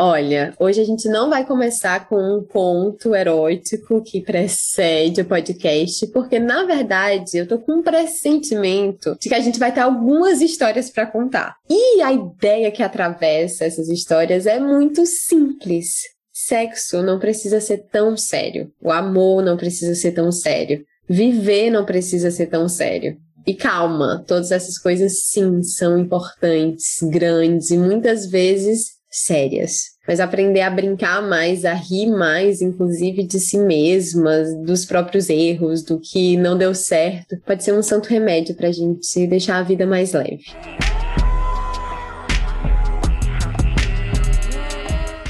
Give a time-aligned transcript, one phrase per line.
[0.00, 6.06] Olha, hoje a gente não vai começar com um conto erótico que precede o podcast,
[6.12, 10.40] porque na verdade eu tô com um pressentimento de que a gente vai ter algumas
[10.40, 11.56] histórias para contar.
[11.68, 16.02] E a ideia que atravessa essas histórias é muito simples.
[16.32, 18.70] Sexo não precisa ser tão sério.
[18.80, 20.84] O amor não precisa ser tão sério.
[21.08, 23.16] Viver não precisa ser tão sério.
[23.44, 29.98] E calma, todas essas coisas sim são importantes, grandes e muitas vezes sérias.
[30.06, 35.82] Mas aprender a brincar mais, a rir mais, inclusive de si mesmas, dos próprios erros,
[35.82, 39.62] do que não deu certo, pode ser um santo remédio para a gente deixar a
[39.62, 40.44] vida mais leve.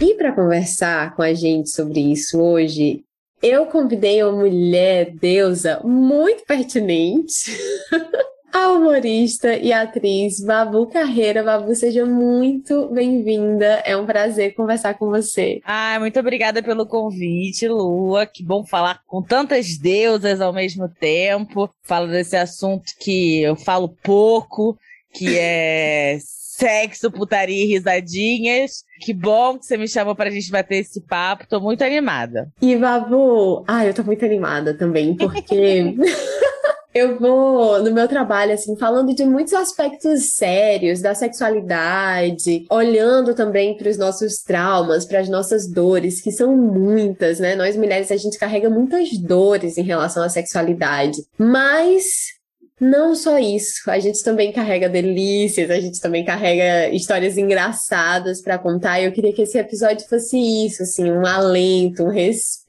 [0.00, 3.02] E para conversar com a gente sobre isso hoje,
[3.42, 7.56] eu convidei uma mulher deusa muito pertinente,
[8.52, 11.42] a humorista e atriz Babu Carreira.
[11.42, 13.82] Babu, seja muito bem-vinda.
[13.84, 15.60] É um prazer conversar com você.
[15.64, 18.26] Ah, muito obrigada pelo convite, Lua.
[18.26, 21.70] Que bom falar com tantas deusas ao mesmo tempo.
[21.82, 24.78] Falo desse assunto que eu falo pouco,
[25.12, 26.18] que é
[26.58, 28.82] sexo, putaria e risadinhas.
[29.00, 31.46] Que bom que você me chamou pra gente bater esse papo.
[31.46, 32.50] Tô muito animada.
[32.60, 35.94] E, Babu, ah, eu tô muito animada também, porque.
[36.94, 43.76] eu vou no meu trabalho assim falando de muitos aspectos sérios da sexualidade, olhando também
[43.76, 47.54] para os nossos traumas, para as nossas dores, que são muitas, né?
[47.54, 52.38] Nós mulheres a gente carrega muitas dores em relação à sexualidade, mas
[52.80, 58.58] não só isso, a gente também carrega delícias, a gente também carrega histórias engraçadas para
[58.58, 59.00] contar.
[59.00, 62.67] E eu queria que esse episódio fosse isso, assim, um alento, um respiro.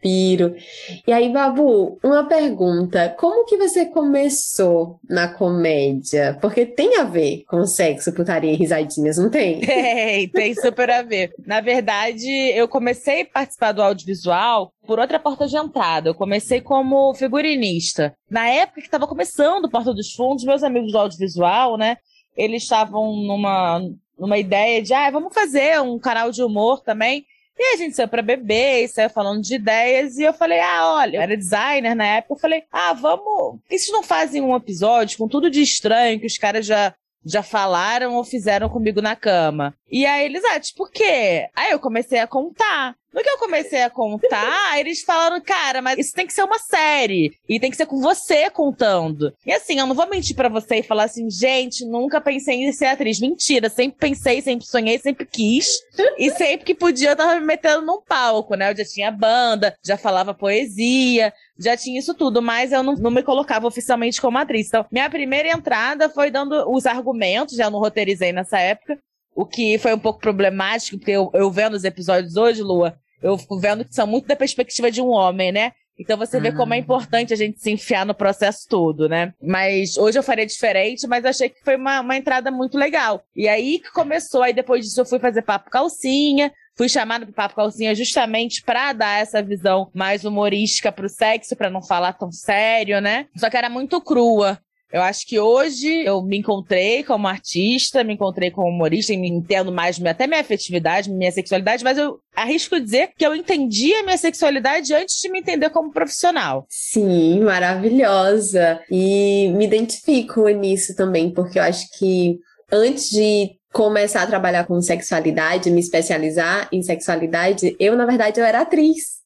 [1.06, 6.38] E aí, Babu, uma pergunta: como que você começou na comédia?
[6.42, 9.60] Porque tem a ver com sexo, putaria e risadinhas, não tem?
[9.90, 11.34] Tem, tem super a ver.
[11.46, 16.10] Na verdade, eu comecei a participar do audiovisual por outra porta de entrada.
[16.10, 18.16] Eu comecei como figurinista.
[18.30, 21.98] Na época que estava começando Porta dos Fundos, meus amigos do audiovisual, né?
[22.36, 23.82] Eles estavam numa,
[24.18, 27.26] numa ideia de, ah, vamos fazer um canal de humor também.
[27.60, 30.94] E a gente saiu pra beber, e saiu falando de ideias, e eu falei, ah,
[30.94, 33.60] olha, eu era designer na época, eu falei, ah, vamos.
[33.60, 36.96] Por que vocês não fazem um episódio com tudo de estranho que os caras já
[37.26, 39.76] já falaram ou fizeram comigo na cama.
[39.92, 41.50] E aí eles, ah, tipo, o quê?
[41.54, 42.96] Aí eu comecei a contar.
[43.14, 46.60] No que eu comecei a contar, eles falaram, cara, mas isso tem que ser uma
[46.60, 47.34] série.
[47.48, 49.34] E tem que ser com você contando.
[49.46, 52.72] E assim, eu não vou mentir para você e falar assim, gente, nunca pensei em
[52.72, 53.20] ser atriz.
[53.20, 55.80] Mentira, sempre pensei, sempre sonhei, sempre quis.
[56.18, 58.72] e sempre que podia, eu tava me metendo num palco, né?
[58.72, 63.12] Eu já tinha banda, já falava poesia, já tinha isso tudo, mas eu não, não
[63.12, 64.68] me colocava oficialmente como atriz.
[64.68, 68.98] Então, minha primeira entrada foi dando os argumentos, já não roteirizei nessa época,
[69.36, 73.38] o que foi um pouco problemático, porque eu, eu vendo os episódios hoje, Lua, eu
[73.38, 75.74] fico vendo que são muito da perspectiva de um homem, né?
[76.00, 76.80] Então você vê como é ah.
[76.80, 79.34] importante a gente se enfiar no processo todo, né?
[79.42, 83.22] Mas hoje eu faria diferente, mas achei que foi uma, uma entrada muito legal.
[83.36, 87.36] E aí que começou, aí depois disso eu fui fazer papo calcinha, fui chamada pro
[87.36, 92.32] Papo Calcinha justamente pra dar essa visão mais humorística pro sexo, pra não falar tão
[92.32, 93.28] sério, né?
[93.36, 94.58] Só que era muito crua.
[94.92, 99.30] Eu acho que hoje eu me encontrei como artista, me encontrei como humorista e me
[99.30, 104.04] entendo mais até minha afetividade, minha sexualidade, mas eu arrisco dizer que eu entendi a
[104.04, 106.66] minha sexualidade antes de me entender como profissional.
[106.68, 108.82] Sim, maravilhosa.
[108.90, 112.40] E me identifico nisso também, porque eu acho que
[112.72, 118.46] antes de começar a trabalhar com sexualidade, me especializar em sexualidade, eu, na verdade, eu
[118.46, 119.20] era atriz.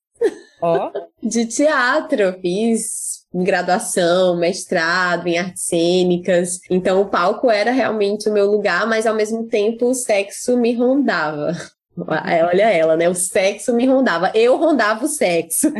[0.61, 0.89] Ó.
[0.93, 1.07] Oh.
[1.25, 2.37] de teatro.
[2.41, 6.59] Fiz graduação, mestrado em artes cênicas.
[6.69, 10.73] Então o palco era realmente o meu lugar, mas ao mesmo tempo o sexo me
[10.73, 11.55] rondava.
[11.95, 13.07] Olha ela, né?
[13.07, 14.31] O sexo me rondava.
[14.33, 15.71] Eu rondava o sexo.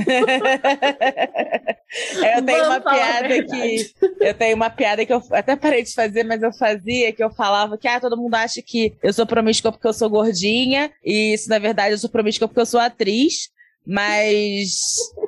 [2.22, 3.94] É, eu tenho Vamos uma piada que.
[4.22, 7.32] Eu tenho uma piada que eu até parei de fazer, mas eu fazia, que eu
[7.32, 10.92] falava que ah, todo mundo acha que eu sou promíscua porque eu sou gordinha.
[11.04, 13.50] E isso, na verdade, eu sou promíscua porque eu sou atriz.
[13.86, 14.78] Mas.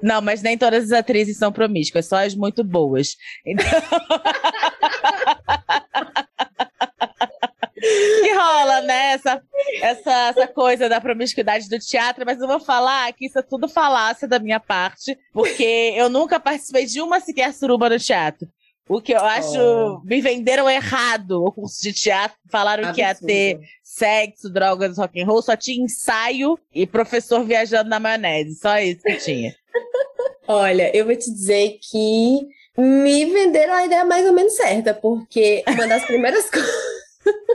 [0.01, 3.15] Não, mas nem todas as atrizes são promíscuas, só as muito boas.
[3.45, 3.65] Então.
[8.23, 9.13] que rola, né?
[9.13, 9.41] Essa,
[9.81, 13.67] essa, essa coisa da promiscuidade do teatro, mas eu vou falar que isso é tudo
[13.67, 18.47] falácia da minha parte, porque eu nunca participei de uma sequer suruba no teatro.
[18.87, 19.59] O que eu acho.
[19.59, 20.01] Oh.
[20.03, 22.37] Me venderam errado o curso de teatro.
[22.51, 22.95] Falaram Absurdo.
[22.95, 25.41] que ia ter sexo, drogas, rock and roll.
[25.41, 28.59] Só tinha ensaio e professor viajando na maionese.
[28.59, 29.55] Só isso que tinha.
[30.47, 32.47] Olha, eu vou te dizer que
[32.77, 36.69] me venderam a ideia mais ou menos certa, porque uma das primeiras coisas.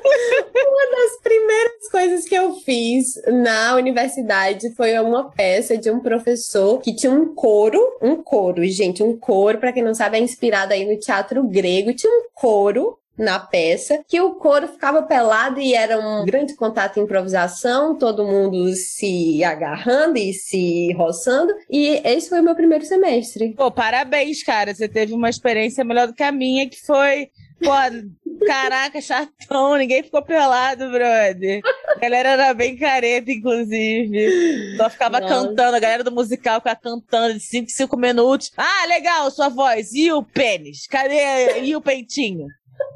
[0.04, 6.80] Uma das primeiras coisas que eu fiz na universidade foi uma peça de um professor
[6.80, 10.72] que tinha um coro, um coro, gente, um coro, para quem não sabe, é inspirado
[10.72, 15.74] aí no teatro grego, tinha um coro na peça, que o coro ficava pelado e
[15.74, 21.52] era um grande contato e improvisação, todo mundo se agarrando e se roçando.
[21.68, 23.52] E esse foi o meu primeiro semestre.
[23.54, 24.74] Pô, parabéns, cara.
[24.74, 27.28] Você teve uma experiência melhor do que a minha, que foi
[27.62, 31.60] Pô, caraca, chatão, ninguém ficou pelado, brother.
[31.88, 34.76] A galera era bem careta, inclusive.
[34.76, 35.34] Só ficava Nossa.
[35.34, 38.50] cantando, a galera do musical ficava cantando de 5 5 minutos.
[38.56, 39.92] Ah, legal, sua voz.
[39.92, 40.86] E o pênis?
[40.86, 41.60] Cadê?
[41.60, 42.46] E o peitinho?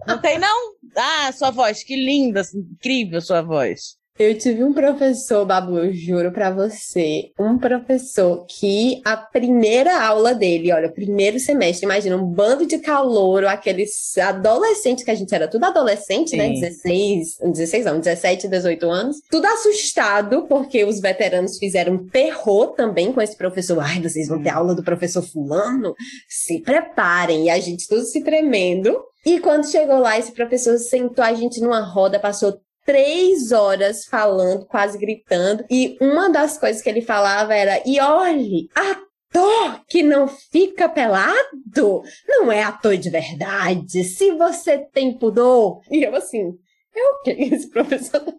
[0.06, 0.74] Não tem, não?
[0.96, 3.96] Ah, sua voz, que linda, incrível sua voz.
[4.16, 10.32] Eu tive um professor, Babu, eu juro pra você, um professor que a primeira aula
[10.32, 15.34] dele, olha, o primeiro semestre, imagina, um bando de calouro, aqueles adolescentes, que a gente
[15.34, 16.54] era tudo adolescente, né?
[16.54, 16.60] Sim.
[16.60, 16.68] né?
[16.68, 19.16] 16, 16 não, 17, 18 anos.
[19.28, 23.80] Tudo assustado, porque os veteranos fizeram terror também com esse professor.
[23.80, 25.92] Ai, vocês vão ter aula do professor fulano?
[26.28, 27.46] Se preparem.
[27.46, 28.96] E a gente tudo se tremendo.
[29.26, 34.66] E quando chegou lá, esse professor sentou a gente numa roda, passou três horas falando,
[34.66, 35.64] quase gritando.
[35.70, 42.02] E uma das coisas que ele falava era: e olhe, ator que não fica pelado
[42.28, 44.04] não é ator de verdade.
[44.04, 45.80] Se você tem pudor.
[45.90, 46.52] E eu assim,
[46.94, 48.32] é o que esse professor tá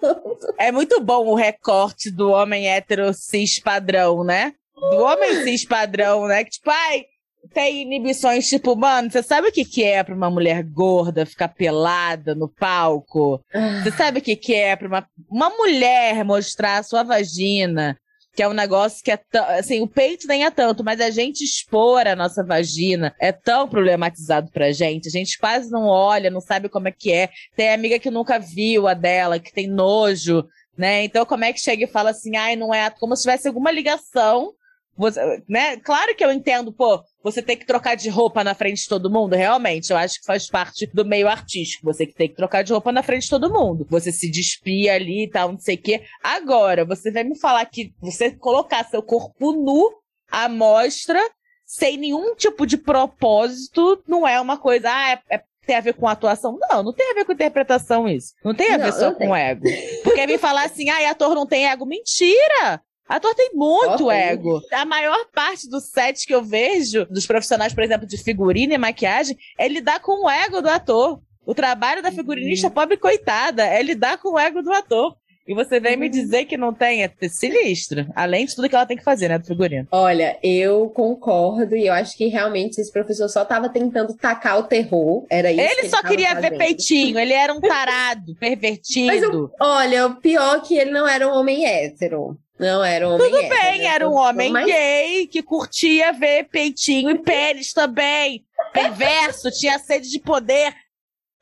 [0.00, 0.54] falando?
[0.58, 4.52] É muito bom o recorte do homem hétero cis padrão, né?
[4.74, 6.42] Do homem cis padrão, né?
[6.44, 7.04] Que tipo, ai,
[7.52, 11.48] tem inibições, tipo, mano, você sabe o que, que é pra uma mulher gorda ficar
[11.48, 13.40] pelada no palco?
[13.52, 13.82] Ah.
[13.82, 17.96] Você sabe o que, que é pra uma, uma mulher mostrar a sua vagina?
[18.32, 19.44] Que é um negócio que é tão.
[19.50, 23.68] Assim, o peito nem é tanto, mas a gente expor a nossa vagina é tão
[23.68, 25.08] problematizado pra gente.
[25.08, 27.28] A gente quase não olha, não sabe como é que é.
[27.56, 30.46] Tem amiga que nunca viu a dela, que tem nojo,
[30.78, 31.02] né?
[31.02, 32.88] Então, como é que chega e fala assim, ai, não é.
[32.88, 34.54] Como se tivesse alguma ligação
[35.00, 35.78] você, né?
[35.78, 39.10] Claro que eu entendo, pô, você tem que trocar de roupa na frente de todo
[39.10, 39.90] mundo, realmente.
[39.90, 41.84] Eu acho que faz parte do meio artístico.
[41.84, 43.86] Você que tem que trocar de roupa na frente de todo mundo.
[43.90, 46.02] Você se despia ali e tal, não sei o quê.
[46.22, 49.90] Agora, você vai me falar que você colocar seu corpo nu
[50.30, 51.20] à mostra,
[51.66, 55.94] sem nenhum tipo de propósito, não é uma coisa, ah, é, é tem a ver
[55.94, 56.58] com atuação.
[56.58, 58.34] Não, não tem a ver com interpretação isso.
[58.44, 59.66] Não tem a não, ver só com ego.
[60.02, 61.86] Porque me falar assim, ah, ator não tem ego.
[61.86, 62.82] Mentira!
[63.10, 64.62] Ator tem muito oh, ego.
[64.72, 68.78] A maior parte do set que eu vejo, dos profissionais, por exemplo, de figurino e
[68.78, 71.20] maquiagem, é lidar com o ego do ator.
[71.44, 72.72] O trabalho da figurinista uhum.
[72.72, 75.16] pobre coitada é lidar com o ego do ator.
[75.48, 76.12] E você vem me uhum.
[76.12, 78.06] dizer que não tem, é sinistro.
[78.14, 79.88] Além de tudo que ela tem que fazer, né, do figurino.
[79.90, 84.62] Olha, eu concordo e eu acho que realmente esse professor só tava tentando tacar o
[84.62, 85.26] terror.
[85.28, 85.60] Era isso.
[85.60, 86.50] Ele que só ele queria fazendo.
[86.50, 89.50] ver peitinho, ele era um tarado, pervertido.
[89.58, 92.38] Mas, olha, o pior é que ele não era um homem hétero.
[92.60, 97.18] Não, era um homem Tudo bem, era um homem gay que curtia ver peitinho e
[97.18, 98.44] pênis também.
[98.70, 100.74] Perverso, tinha sede de poder.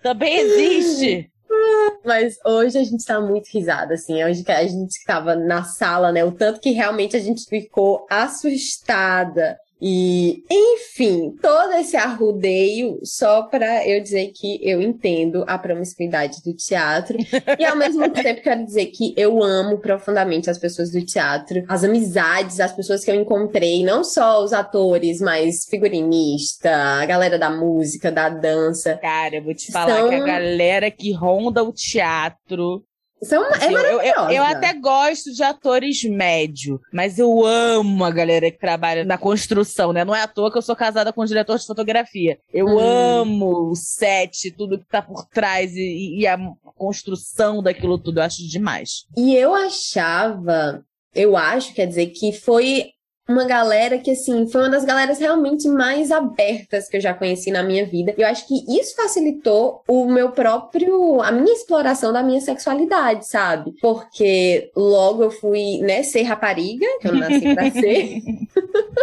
[0.00, 1.29] Também existe.
[2.04, 4.23] Mas hoje a gente tá muito risada, assim.
[4.23, 6.23] Hoje que a gente tava na sala, né?
[6.25, 13.87] O tanto que realmente a gente ficou assustada e, enfim, todo esse arrudeio só para
[13.87, 17.16] eu dizer que eu entendo a promiscuidade do teatro
[17.58, 21.85] e ao mesmo tempo quero dizer que eu amo profundamente as pessoas do teatro, as
[21.85, 27.50] amizades, as pessoas que eu encontrei, não só os atores, mas figurinista, a galera da
[27.50, 28.97] música, da dança.
[28.97, 30.08] Cara, eu vou te falar são...
[30.08, 32.82] que a galera que ronda o teatro
[33.22, 38.10] são, é assim, eu, eu, eu, até gosto de atores médio, mas eu amo a
[38.10, 40.04] galera que trabalha na construção, né?
[40.04, 42.38] Não é à toa que eu sou casada com um diretor de fotografia.
[42.52, 42.78] Eu hum.
[42.78, 46.38] amo o set, tudo que tá por trás e, e a
[46.76, 48.20] construção daquilo tudo.
[48.20, 49.04] Eu acho demais.
[49.16, 50.84] E eu achava,
[51.14, 52.92] eu acho, quer dizer, que foi
[53.28, 57.50] uma galera que, assim, foi uma das galeras realmente mais abertas que eu já conheci
[57.50, 58.14] na minha vida.
[58.16, 63.75] Eu acho que isso facilitou o meu próprio, a minha exploração da minha sexualidade, sabe?
[63.82, 68.23] Porque logo eu fui, né, ser rapariga, que eu nasci pra ser.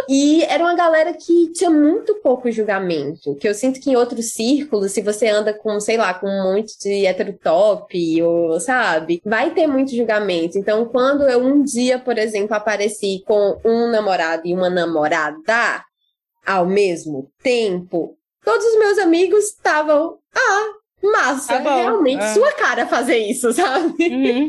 [0.08, 3.36] e era uma galera que tinha muito pouco julgamento.
[3.36, 6.42] Que eu sinto que em outros círculos, se você anda com, sei lá, com um
[6.42, 10.58] monte de heterotop, ou, sabe, vai ter muito julgamento.
[10.58, 15.84] Então, quando eu um dia, por exemplo, apareci com um namorado namorado e uma namorada
[16.44, 22.34] ao mesmo tempo, todos os meus amigos estavam, ah, massa, tá realmente é.
[22.34, 24.08] sua cara fazer isso, sabe?
[24.08, 24.48] Uhum.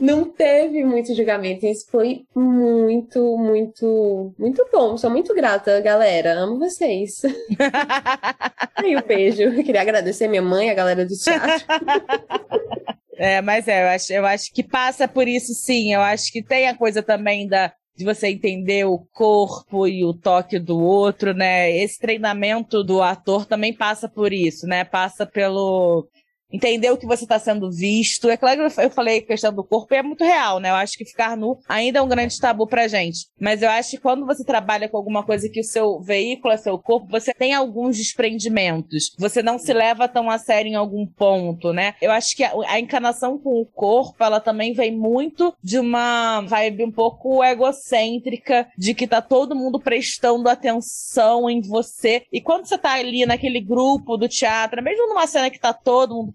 [0.00, 1.66] Não teve muito julgamento.
[1.66, 4.96] Isso foi muito, muito, muito bom.
[4.96, 6.32] Sou muito grata, galera.
[6.32, 7.22] Amo vocês.
[8.74, 9.62] Aí um beijo.
[9.62, 11.66] Queria agradecer minha mãe, a galera do teatro.
[13.14, 15.94] É, mas é, eu acho, eu acho que passa por isso sim.
[15.94, 20.14] Eu acho que tem a coisa também da de você entender o corpo e o
[20.14, 21.70] toque do outro, né?
[21.76, 24.84] Esse treinamento do ator também passa por isso, né?
[24.84, 26.08] Passa pelo
[26.52, 28.28] entender o que você está sendo visto.
[28.28, 30.70] É claro que eu falei a questão do corpo é muito real, né?
[30.70, 33.26] Eu acho que ficar nu ainda é um grande tabu pra gente.
[33.40, 36.56] Mas eu acho que quando você trabalha com alguma coisa que o seu veículo é
[36.56, 39.14] seu corpo, você tem alguns desprendimentos.
[39.18, 41.94] Você não se leva tão a sério em algum ponto, né?
[42.00, 46.40] Eu acho que a, a encarnação com o corpo, ela também vem muito de uma
[46.42, 52.22] vibe um pouco egocêntrica, de que tá todo mundo prestando atenção em você.
[52.32, 56.14] E quando você tá ali naquele grupo do teatro, mesmo numa cena que tá todo
[56.14, 56.32] mundo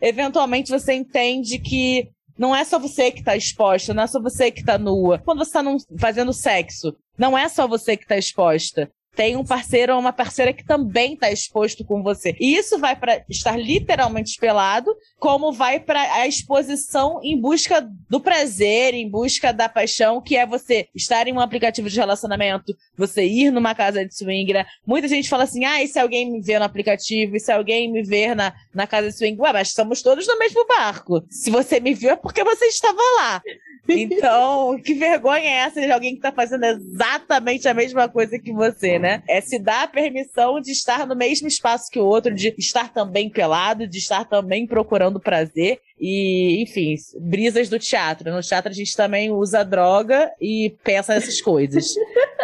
[0.00, 4.50] eventualmente você entende que não é só você que está exposta, não é só você
[4.50, 5.18] que está nua.
[5.18, 5.62] Quando você está
[5.98, 10.52] fazendo sexo, não é só você que está exposta tem um parceiro ou uma parceira
[10.52, 12.36] que também está exposto com você.
[12.38, 17.80] E isso vai para estar literalmente pelado, como vai para a exposição em busca
[18.10, 22.76] do prazer, em busca da paixão, que é você estar em um aplicativo de relacionamento,
[22.96, 24.52] você ir numa casa de swing.
[24.52, 24.66] Né?
[24.86, 27.90] Muita gente fala assim: ah, e se alguém me ver no aplicativo, e se alguém
[27.90, 29.40] me ver na, na casa de swing?
[29.40, 31.24] Ué, mas estamos todos no mesmo barco.
[31.30, 33.42] Se você me viu é porque você estava lá.
[33.88, 38.52] Então, que vergonha é essa de alguém que está fazendo exatamente a mesma coisa que
[38.52, 39.05] você, né?
[39.28, 42.92] É se dar a permissão de estar no mesmo espaço que o outro, de estar
[42.92, 45.80] também pelado, de estar também procurando prazer.
[45.98, 48.30] E, enfim, brisas do teatro.
[48.32, 51.94] No teatro a gente também usa droga e pensa nessas coisas.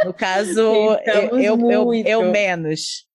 [0.05, 0.61] No caso,
[1.07, 3.07] eu, eu, eu, eu menos.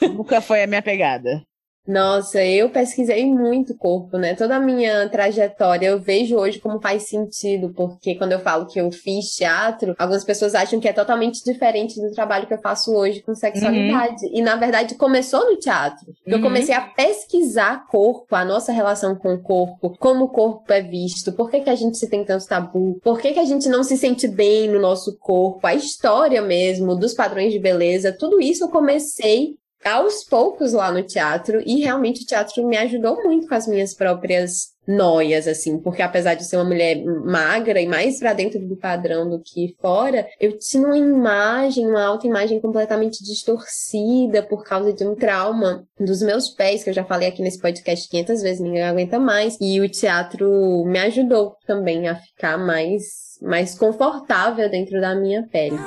[0.00, 1.42] Nunca foi a minha pegada.
[1.86, 4.34] Nossa, eu pesquisei muito corpo, né?
[4.34, 8.80] Toda a minha trajetória eu vejo hoje como faz sentido, porque quando eu falo que
[8.80, 12.94] eu fiz teatro, algumas pessoas acham que é totalmente diferente do trabalho que eu faço
[12.94, 14.26] hoje com sexualidade.
[14.26, 14.32] Uhum.
[14.32, 16.06] E na verdade começou no teatro.
[16.08, 16.34] Uhum.
[16.34, 20.82] Eu comecei a pesquisar corpo, a nossa relação com o corpo, como o corpo é
[20.82, 23.68] visto, por que, que a gente se tem tanto tabu, por que, que a gente
[23.68, 28.40] não se sente bem no nosso corpo, a história mesmo, dos padrões de beleza, tudo
[28.40, 33.48] isso eu comecei aos poucos lá no teatro e realmente o teatro me ajudou muito
[33.48, 38.18] com as minhas próprias noias, assim, porque apesar de ser uma mulher magra e mais
[38.18, 44.42] para dentro do padrão do que fora, eu tinha uma imagem, uma autoimagem completamente distorcida
[44.42, 48.08] por causa de um trauma dos meus pés, que eu já falei aqui nesse podcast
[48.08, 53.78] 500 vezes, ninguém aguenta mais, e o teatro me ajudou também a ficar mais, mais
[53.78, 55.78] confortável dentro da minha pele.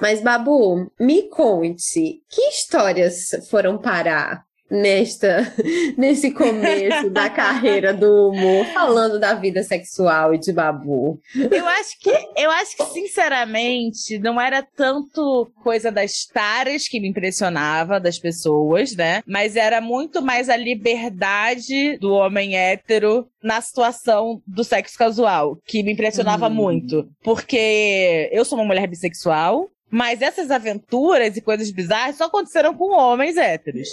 [0.00, 5.52] Mas, Babu, me conte, que histórias foram parar nesta
[5.96, 11.18] nesse começo da carreira do humor, falando da vida sexual e de babu.
[11.34, 17.08] Eu acho que eu acho que sinceramente não era tanto coisa das taras que me
[17.08, 19.22] impressionava das pessoas, né?
[19.26, 25.82] Mas era muito mais a liberdade do homem hétero na situação do sexo casual, que
[25.82, 26.54] me impressionava hum.
[26.54, 32.74] muito, porque eu sou uma mulher bissexual, mas essas aventuras e coisas bizarras só aconteceram
[32.74, 33.88] com homens héteros.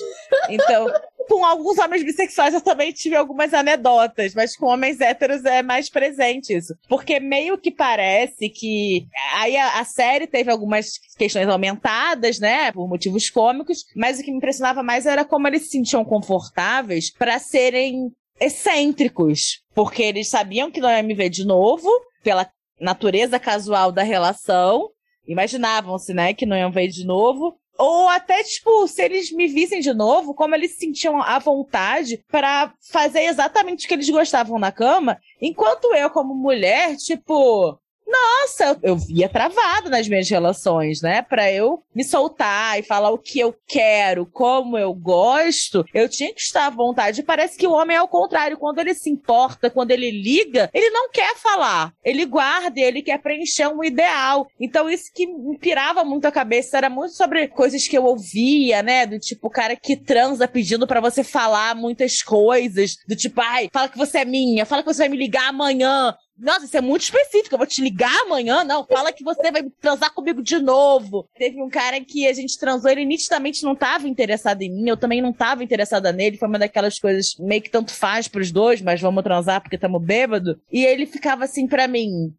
[0.49, 0.87] Então,
[1.27, 5.89] com alguns homens bissexuais eu também tive algumas anedotas, mas com homens héteros é mais
[5.89, 6.75] presente isso.
[6.87, 9.07] Porque meio que parece que.
[9.33, 12.71] Aí a, a série teve algumas questões aumentadas, né?
[12.71, 17.11] Por motivos cômicos, mas o que me impressionava mais era como eles se sentiam confortáveis
[17.11, 19.61] para serem excêntricos.
[19.73, 21.89] Porque eles sabiam que não ia me ver de novo,
[22.23, 22.49] pela
[22.79, 24.89] natureza casual da relação,
[25.27, 27.58] imaginavam-se, né, que não iam ver de novo.
[27.77, 32.24] Ou até, tipo, se eles me vissem de novo, como eles se sentiam à vontade
[32.29, 38.77] para fazer exatamente o que eles gostavam na cama, enquanto eu, como mulher, tipo, nossa,
[38.83, 41.24] eu via travado nas minhas relações, né?
[41.24, 46.31] Pra eu me soltar e falar o que eu quero, como eu gosto, eu tinha
[46.33, 47.24] que estar à vontade.
[47.24, 48.57] Parece que o homem é o contrário.
[48.57, 51.93] Quando ele se importa, quando ele liga, ele não quer falar.
[52.03, 54.47] Ele guarda, ele quer preencher um ideal.
[54.59, 58.83] Então, isso que me pirava muito a cabeça era muito sobre coisas que eu ouvia,
[58.83, 59.05] né?
[59.07, 62.97] Do tipo, o cara que transa pedindo para você falar muitas coisas.
[63.07, 66.15] Do tipo, ai, fala que você é minha, fala que você vai me ligar amanhã
[66.37, 67.55] Nossa, isso é muito específico.
[67.55, 68.63] Eu vou te ligar amanhã?
[68.63, 71.27] Não, fala que você vai transar comigo de novo.
[71.37, 74.97] Teve um cara que a gente transou, ele nitidamente não tava interessado em mim, eu
[74.97, 76.37] também não tava interessada nele.
[76.37, 79.99] Foi uma daquelas coisas meio que tanto faz pros dois, mas vamos transar porque tamo
[79.99, 80.59] bêbado.
[80.71, 82.33] E ele ficava assim pra mim: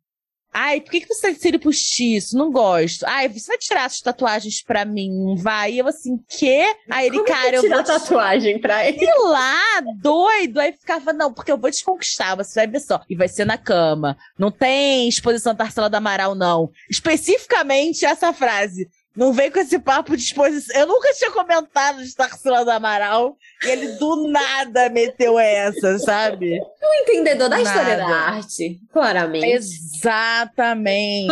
[0.53, 2.37] Ai, por que, que você tá cílio postiço?
[2.37, 3.05] Não gosto.
[3.07, 5.73] Ai, você vai tirar essas tatuagens pra mim, vai?
[5.73, 6.65] E eu assim, quê?
[6.91, 8.99] Aí ele, Como cara, eu tirar vou te tatuagem pra ele.
[8.99, 10.59] Sei lá, doido.
[10.59, 13.03] Aí ficava, não, porque eu vou te conquistar, você vai ver só.
[13.09, 14.17] E vai ser na cama.
[14.39, 16.71] Não tem exposição Tarsila do Amaral, não.
[16.91, 18.89] Especificamente essa frase.
[19.17, 20.79] Não vem com esse papo de exposição.
[20.79, 23.37] Eu nunca tinha comentado de Tarsila do Amaral.
[23.65, 26.61] E ele do nada meteu essa, sabe?
[26.61, 28.11] Um entendedor da história Nada.
[28.11, 29.47] da arte, claramente.
[29.55, 31.27] Exatamente.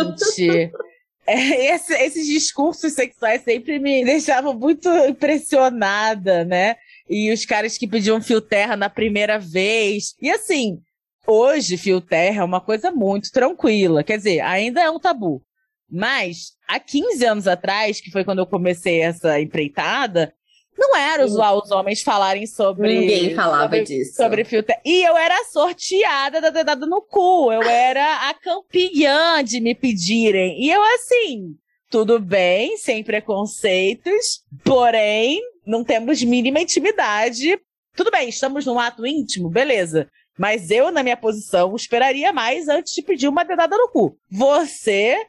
[1.27, 6.75] É, esse- esses discursos sexuais sempre me deixavam muito impressionada, né?
[7.09, 10.13] E os caras que pediam fio terra na primeira vez.
[10.21, 10.77] E assim,
[11.25, 14.03] hoje fio terra é uma coisa muito tranquila.
[14.03, 15.41] Quer dizer, ainda é um tabu.
[15.89, 20.33] Mas há 15 anos atrás, que foi quando eu comecei essa empreitada,
[20.77, 22.99] não era usual os homens falarem sobre.
[22.99, 24.15] Ninguém falava sobre disso.
[24.15, 24.75] sobre filtro.
[24.83, 27.51] E eu era sorteada da dedada no cu.
[27.51, 30.61] Eu era a campeã de me pedirem.
[30.61, 31.55] E eu, assim,
[31.89, 37.57] tudo bem, sem preconceitos, porém, não temos mínima intimidade.
[37.95, 40.09] Tudo bem, estamos num ato íntimo, beleza.
[40.37, 44.17] Mas eu, na minha posição, esperaria mais antes de pedir uma dedada no cu.
[44.29, 45.25] Você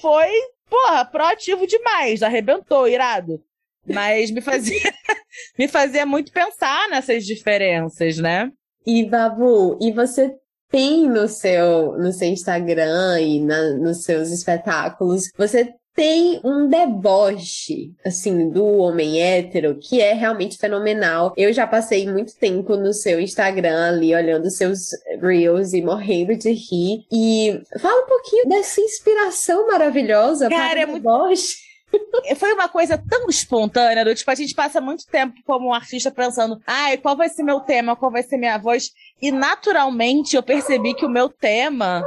[0.00, 0.30] foi,
[0.68, 3.42] porra, proativo demais, arrebentou, irado.
[3.86, 4.80] Mas me fazia,
[5.58, 8.50] me fazia muito pensar nessas diferenças, né?
[8.86, 10.34] E, Babu, e você
[10.70, 17.90] tem no seu, no seu Instagram e na, nos seus espetáculos, você tem um deboche,
[18.06, 21.34] assim, do homem hétero que é realmente fenomenal.
[21.36, 24.90] Eu já passei muito tempo no seu Instagram ali, olhando seus
[25.20, 27.04] reels e morrendo de rir.
[27.10, 31.56] E fala um pouquinho dessa inspiração maravilhosa Cara, para é muito- deboche.
[32.36, 36.12] Foi uma coisa tão espontânea, do tipo, a gente passa muito tempo como um artista
[36.12, 38.90] pensando, ai, qual vai ser meu tema, qual vai ser minha voz?
[39.20, 42.04] E naturalmente eu percebi que o meu tema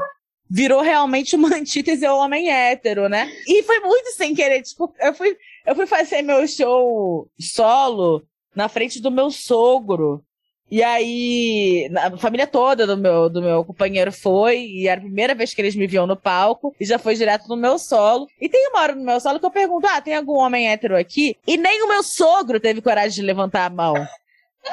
[0.51, 3.31] virou realmente uma antítese ao homem hétero, né?
[3.47, 8.21] E foi muito sem querer, tipo, eu fui, eu fui fazer meu show solo
[8.53, 10.21] na frente do meu sogro.
[10.69, 15.35] E aí, a família toda do meu, do meu companheiro foi, e era a primeira
[15.35, 18.25] vez que eles me viam no palco, e já foi direto no meu solo.
[18.39, 20.97] E tem uma hora no meu solo que eu pergunto: ah, tem algum homem hétero
[20.97, 21.35] aqui?
[21.45, 23.95] E nem o meu sogro teve coragem de levantar a mão.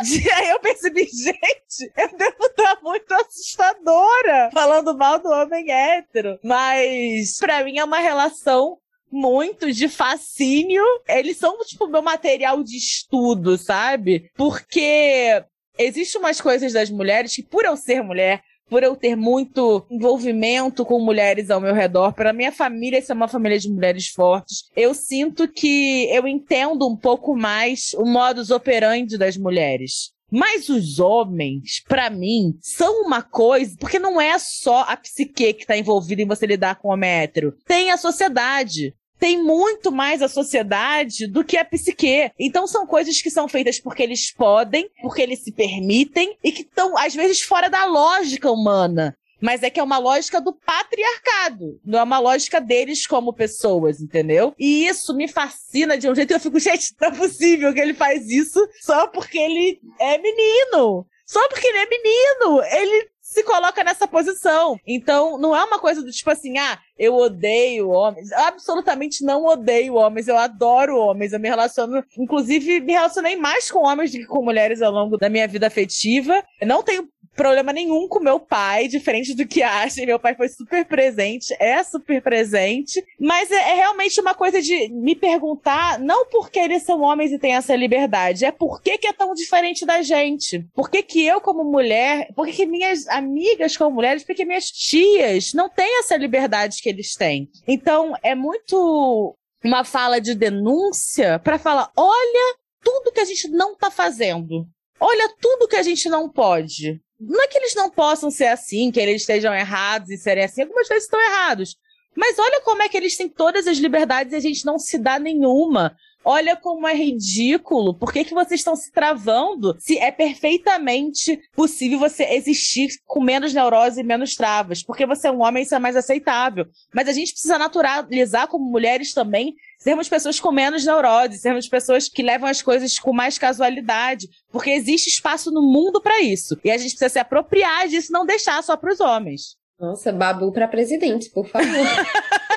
[0.04, 6.38] E aí eu percebi, gente, eu devo estar muito assustadora falando mal do homem hétero.
[6.42, 8.78] Mas, pra mim, é uma relação
[9.10, 10.84] muito de fascínio.
[11.08, 14.30] Eles são, tipo, meu material de estudo, sabe?
[14.36, 15.42] Porque
[15.78, 20.84] existem umas coisas das mulheres que, por eu ser mulher, por eu ter muito envolvimento
[20.84, 24.94] com mulheres ao meu redor, para minha família ser uma família de mulheres fortes, eu
[24.94, 30.12] sinto que eu entendo um pouco mais o modus operandi das mulheres.
[30.30, 35.66] Mas os homens, pra mim, são uma coisa, porque não é só a psique que
[35.66, 37.54] tá envolvida em você lidar com o homem hétero.
[37.66, 42.30] Tem a sociedade tem muito mais a sociedade do que a psique.
[42.38, 46.62] Então são coisas que são feitas porque eles podem, porque eles se permitem e que
[46.62, 49.16] estão, às vezes, fora da lógica humana.
[49.40, 54.00] Mas é que é uma lógica do patriarcado, não é uma lógica deles como pessoas,
[54.00, 54.52] entendeu?
[54.58, 57.80] E isso me fascina de um jeito que eu fico, gente, não é possível que
[57.80, 61.06] ele faz isso só porque ele é menino.
[61.24, 62.62] Só porque ele é menino.
[62.72, 64.80] Ele se coloca nessa posição.
[64.86, 68.30] Então, não é uma coisa do tipo assim, ah, eu odeio homens.
[68.30, 71.34] Eu absolutamente não odeio homens, eu adoro homens.
[71.34, 75.18] Eu me relaciono, inclusive, me relacionei mais com homens do que com mulheres ao longo
[75.18, 76.42] da minha vida afetiva.
[76.58, 77.06] Eu não tenho
[77.38, 80.04] problema nenhum com meu pai, diferente do que achem.
[80.04, 83.02] Meu pai foi super presente, é super presente.
[83.18, 87.38] Mas é, é realmente uma coisa de me perguntar, não porque eles são homens e
[87.38, 90.66] têm essa liberdade, é por que, é tão diferente da gente.
[90.74, 94.66] Por que, eu, como mulher, por que, que minhas amigas como mulheres, por que minhas
[94.66, 97.48] tias não têm essa liberdade que eles têm?
[97.68, 103.76] Então, é muito uma fala de denúncia para falar: olha tudo que a gente não
[103.76, 104.66] tá fazendo.
[105.00, 107.00] Olha tudo que a gente não pode.
[107.20, 110.62] Não é que eles não possam ser assim, que eles estejam errados e serem assim,
[110.62, 111.76] algumas vezes estão errados.
[112.16, 114.98] Mas olha como é que eles têm todas as liberdades e a gente não se
[114.98, 115.96] dá nenhuma.
[116.30, 117.94] Olha como é ridículo.
[117.94, 123.54] Por que, que vocês estão se travando se é perfeitamente possível você existir com menos
[123.54, 124.82] neurose e menos travas?
[124.82, 126.66] Porque você é um homem, isso é mais aceitável.
[126.94, 132.10] Mas a gente precisa naturalizar como mulheres também sermos pessoas com menos neurose, sermos pessoas
[132.10, 136.58] que levam as coisas com mais casualidade, porque existe espaço no mundo para isso.
[136.62, 139.56] E a gente precisa se apropriar disso, não deixar só para os homens.
[139.80, 141.66] Nossa, Babu para presidente, por favor.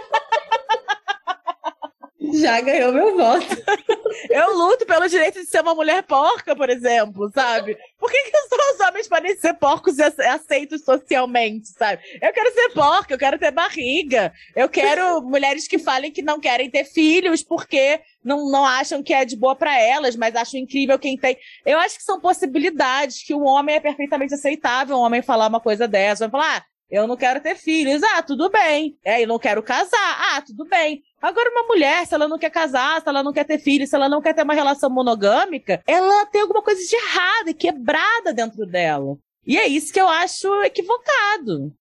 [2.41, 3.45] Já ganhou meu voto.
[4.29, 7.77] Eu luto pelo direito de ser uma mulher porca, por exemplo, sabe?
[7.97, 12.01] Por que, que só os homens podem ser porcos e aceitos socialmente, sabe?
[12.21, 14.33] Eu quero ser porca, eu quero ter barriga.
[14.55, 19.13] Eu quero mulheres que falem que não querem ter filhos porque não, não acham que
[19.13, 21.37] é de boa para elas, mas acham incrível quem tem.
[21.65, 25.59] Eu acho que são possibilidades que o homem é perfeitamente aceitável, um homem falar uma
[25.59, 26.27] coisa dessa.
[26.27, 28.03] Vai falar, ah, eu não quero ter filhos.
[28.03, 28.97] Ah, tudo bem.
[29.03, 30.35] É, eu não quero casar.
[30.35, 31.01] Ah, tudo bem.
[31.21, 33.95] Agora, uma mulher, se ela não quer casar, se ela não quer ter filhos, se
[33.95, 38.33] ela não quer ter uma relação monogâmica, ela tem alguma coisa de errado e quebrada
[38.33, 39.17] dentro dela.
[39.47, 41.71] E é isso que eu acho equivocado.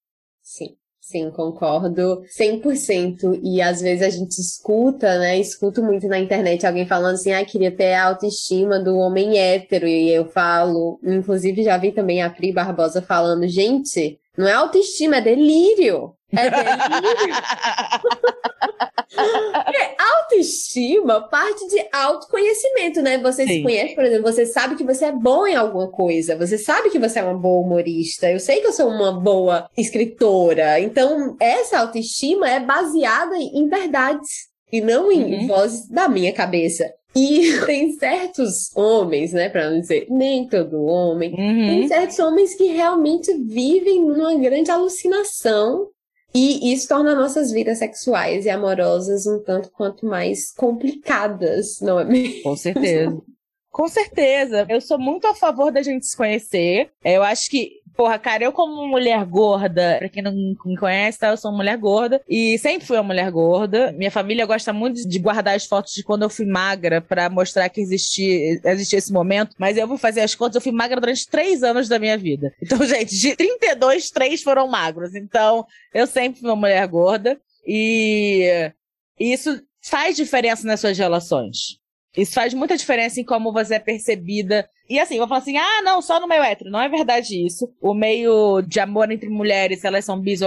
[0.40, 0.76] Sim.
[1.10, 3.40] Sim, concordo 100%.
[3.42, 5.40] E às vezes a gente escuta, né?
[5.40, 9.88] Escuto muito na internet alguém falando assim: ah, queria ter a autoestima do homem hétero.
[9.88, 15.16] E eu falo, inclusive já vi também a Pri Barbosa falando: gente, não é autoestima,
[15.16, 16.14] é delírio.
[16.32, 17.34] É delírio.
[19.64, 23.18] Porque autoestima parte de autoconhecimento, né?
[23.18, 23.54] Você Sim.
[23.54, 26.90] se conhece, por exemplo, você sabe que você é bom em alguma coisa, você sabe
[26.90, 30.80] que você é uma boa humorista, eu sei que eu sou uma boa escritora.
[30.80, 35.46] Então, essa autoestima é baseada em verdades e não em uhum.
[35.48, 36.90] vozes da minha cabeça.
[37.14, 41.66] E tem certos homens, né, para não dizer nem todo homem, uhum.
[41.66, 45.88] tem certos homens que realmente vivem numa grande alucinação
[46.32, 52.04] e isso torna nossas vidas sexuais e amorosas um tanto quanto mais complicadas, não é
[52.04, 52.42] mesmo?
[52.42, 53.20] Com certeza.
[53.70, 54.66] Com certeza.
[54.68, 56.90] Eu sou muito a favor da gente se conhecer.
[57.04, 61.28] Eu acho que Porra, cara, eu como mulher gorda, pra quem não me conhece, tá?
[61.28, 63.92] Eu sou uma mulher gorda e sempre fui uma mulher gorda.
[63.92, 67.68] Minha família gosta muito de guardar as fotos de quando eu fui magra para mostrar
[67.68, 71.28] que existia, existia esse momento, mas eu vou fazer as contas, eu fui magra durante
[71.28, 72.52] três anos da minha vida.
[72.62, 75.14] Então, gente, de 32, três foram magros.
[75.14, 78.72] Então, eu sempre fui uma mulher gorda e
[79.18, 81.78] isso faz diferença nas suas relações.
[82.16, 84.68] Isso faz muita diferença em como você é percebida.
[84.90, 86.68] E assim, vou falar assim, ah, não, só no meio hétero.
[86.68, 87.72] Não é verdade isso.
[87.80, 90.42] O meio de amor entre mulheres, se elas são bis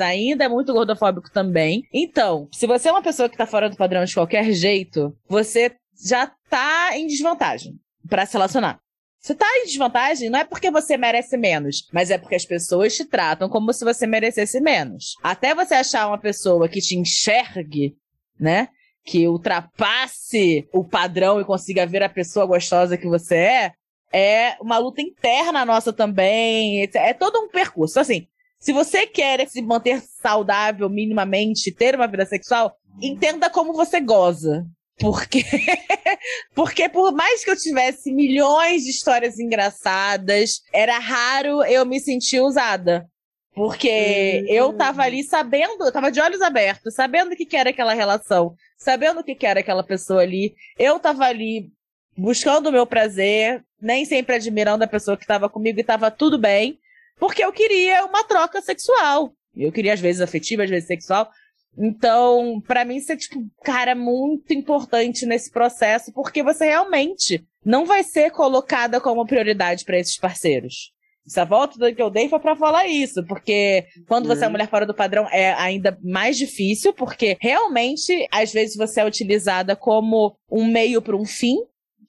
[0.00, 1.84] ainda, é muito gordofóbico também.
[1.92, 5.76] Então, se você é uma pessoa que tá fora do padrão de qualquer jeito, você
[6.04, 7.74] já tá em desvantagem
[8.08, 8.80] para se relacionar.
[9.20, 12.96] Você tá em desvantagem não é porque você merece menos, mas é porque as pessoas
[12.96, 15.14] te tratam como se você merecesse menos.
[15.22, 17.94] Até você achar uma pessoa que te enxergue,
[18.38, 18.68] né?
[19.04, 23.72] que ultrapasse o padrão e consiga ver a pessoa gostosa que você é,
[24.14, 26.88] é uma luta interna nossa também.
[26.94, 27.98] É todo um percurso.
[27.98, 28.28] Assim,
[28.60, 34.64] se você quer se manter saudável minimamente, ter uma vida sexual, entenda como você goza.
[35.00, 35.42] Porque,
[36.54, 42.40] porque por mais que eu tivesse milhões de histórias engraçadas, era raro eu me sentir
[42.40, 43.08] usada.
[43.52, 44.54] Porque uhum.
[44.54, 47.94] eu tava ali sabendo, eu tava de olhos abertos, sabendo o que, que era aquela
[47.94, 50.54] relação, sabendo o que, que era aquela pessoa ali.
[50.78, 51.72] Eu tava ali
[52.16, 56.38] buscando o meu prazer, nem sempre admirando a pessoa que tava comigo e tava tudo
[56.38, 56.78] bem,
[57.18, 59.32] porque eu queria uma troca sexual.
[59.54, 61.30] Eu queria, às vezes, afetiva, às vezes sexual.
[61.76, 67.84] Então, para mim, isso é, tipo, cara, muito importante nesse processo, porque você realmente não
[67.84, 70.92] vai ser colocada como prioridade para esses parceiros.
[71.26, 74.52] Essa volta que eu dei foi para falar isso, porque quando você é uhum.
[74.52, 79.74] mulher fora do padrão é ainda mais difícil, porque realmente, às vezes, você é utilizada
[79.74, 81.56] como um meio para um fim,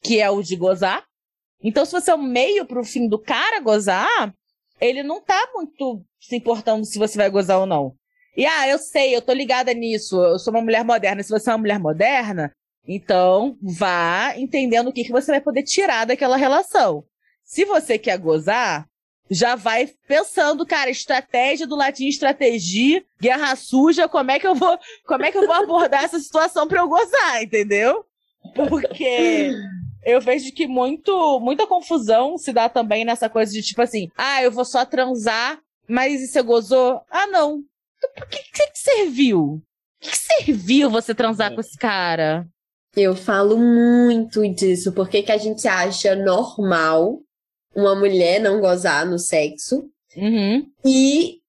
[0.01, 1.03] que é o de gozar.
[1.63, 4.33] Então, se você é um meio para o fim do cara gozar,
[4.79, 7.95] ele não tá muito se importando se você vai gozar ou não.
[8.37, 11.23] E ah, eu sei, eu tô ligada nisso, eu sou uma mulher moderna.
[11.23, 12.51] Se você é uma mulher moderna,
[12.87, 17.03] então vá entendendo o que, que você vai poder tirar daquela relação.
[17.43, 18.85] Se você quer gozar,
[19.29, 24.77] já vai pensando, cara, estratégia do latim estratégia, guerra suja, como é que eu vou,
[25.07, 28.05] como é que eu vou abordar essa situação para eu gozar, entendeu?
[28.53, 29.51] Porque
[30.05, 34.43] eu vejo que muito, muita confusão se dá também nessa coisa de tipo assim, ah,
[34.43, 37.01] eu vou só transar, mas e você gozou?
[37.09, 37.63] Ah, não.
[37.97, 39.41] Então, por que, que serviu?
[39.41, 39.61] O
[39.99, 42.45] que, que serviu você transar com esse cara?
[42.95, 47.19] Eu falo muito disso, porque que a gente acha normal
[47.75, 49.89] uma mulher não gozar no sexo.
[50.15, 50.65] Uhum.
[50.85, 51.39] E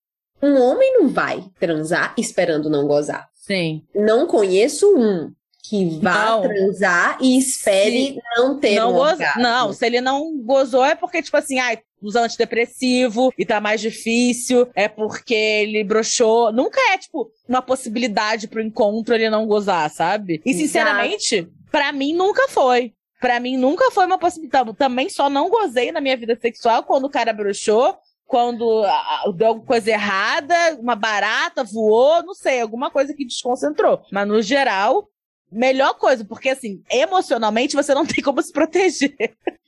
[0.43, 3.29] um homem não vai transar esperando não gozar.
[3.35, 3.83] Sim.
[3.95, 5.33] Não conheço um
[5.69, 6.43] que vá não.
[6.43, 8.19] transar e espere Sim.
[8.37, 9.17] não ter não um.
[9.39, 13.81] Não, se ele não gozou é porque, tipo assim, ai, usa antidepressivo e tá mais
[13.81, 16.53] difícil, é porque ele broxou.
[16.53, 20.41] Nunca é, tipo, uma possibilidade pro encontro ele não gozar, sabe?
[20.45, 22.93] E, sinceramente, para mim nunca foi.
[23.21, 24.75] Pra mim nunca foi uma possibilidade.
[24.75, 28.83] Também só não gozei na minha vida sexual quando o cara bruxou quando
[29.37, 34.03] deu alguma coisa errada, uma barata voou, não sei, alguma coisa que desconcentrou.
[34.11, 35.09] Mas no geral,
[35.57, 39.17] melhor coisa, porque assim, emocionalmente você não tem como se proteger.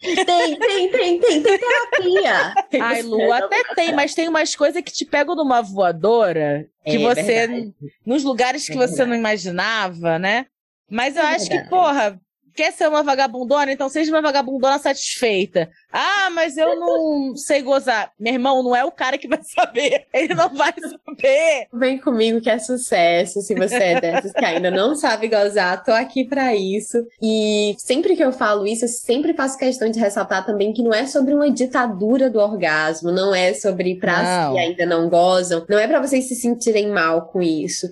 [0.00, 2.54] Tem, tem, tem, tem, tem terapia.
[2.80, 6.98] Ai, Lu, até tem, mas tem umas coisas que te pegam numa voadora que é,
[6.98, 7.22] você.
[7.22, 7.74] Verdade.
[8.04, 10.46] Nos lugares que é você não imaginava, né?
[10.90, 11.64] Mas eu é acho verdade.
[11.64, 12.20] que, porra,
[12.58, 15.70] quer ser uma vagabundona, então seja uma vagabundona satisfeita.
[15.92, 18.10] Ah, mas eu não sei gozar.
[18.18, 20.08] Meu irmão, não é o cara que vai saber.
[20.12, 21.68] Ele não vai saber.
[21.72, 23.40] Vem comigo que é sucesso.
[23.42, 26.98] Se você é dessas que ainda não sabe gozar, tô aqui para isso.
[27.22, 30.92] E sempre que eu falo isso, eu sempre faço questão de ressaltar também que não
[30.92, 35.78] é sobre uma ditadura do orgasmo, não é sobre pras que ainda não gozam, não
[35.78, 37.86] é para vocês se sentirem mal com isso.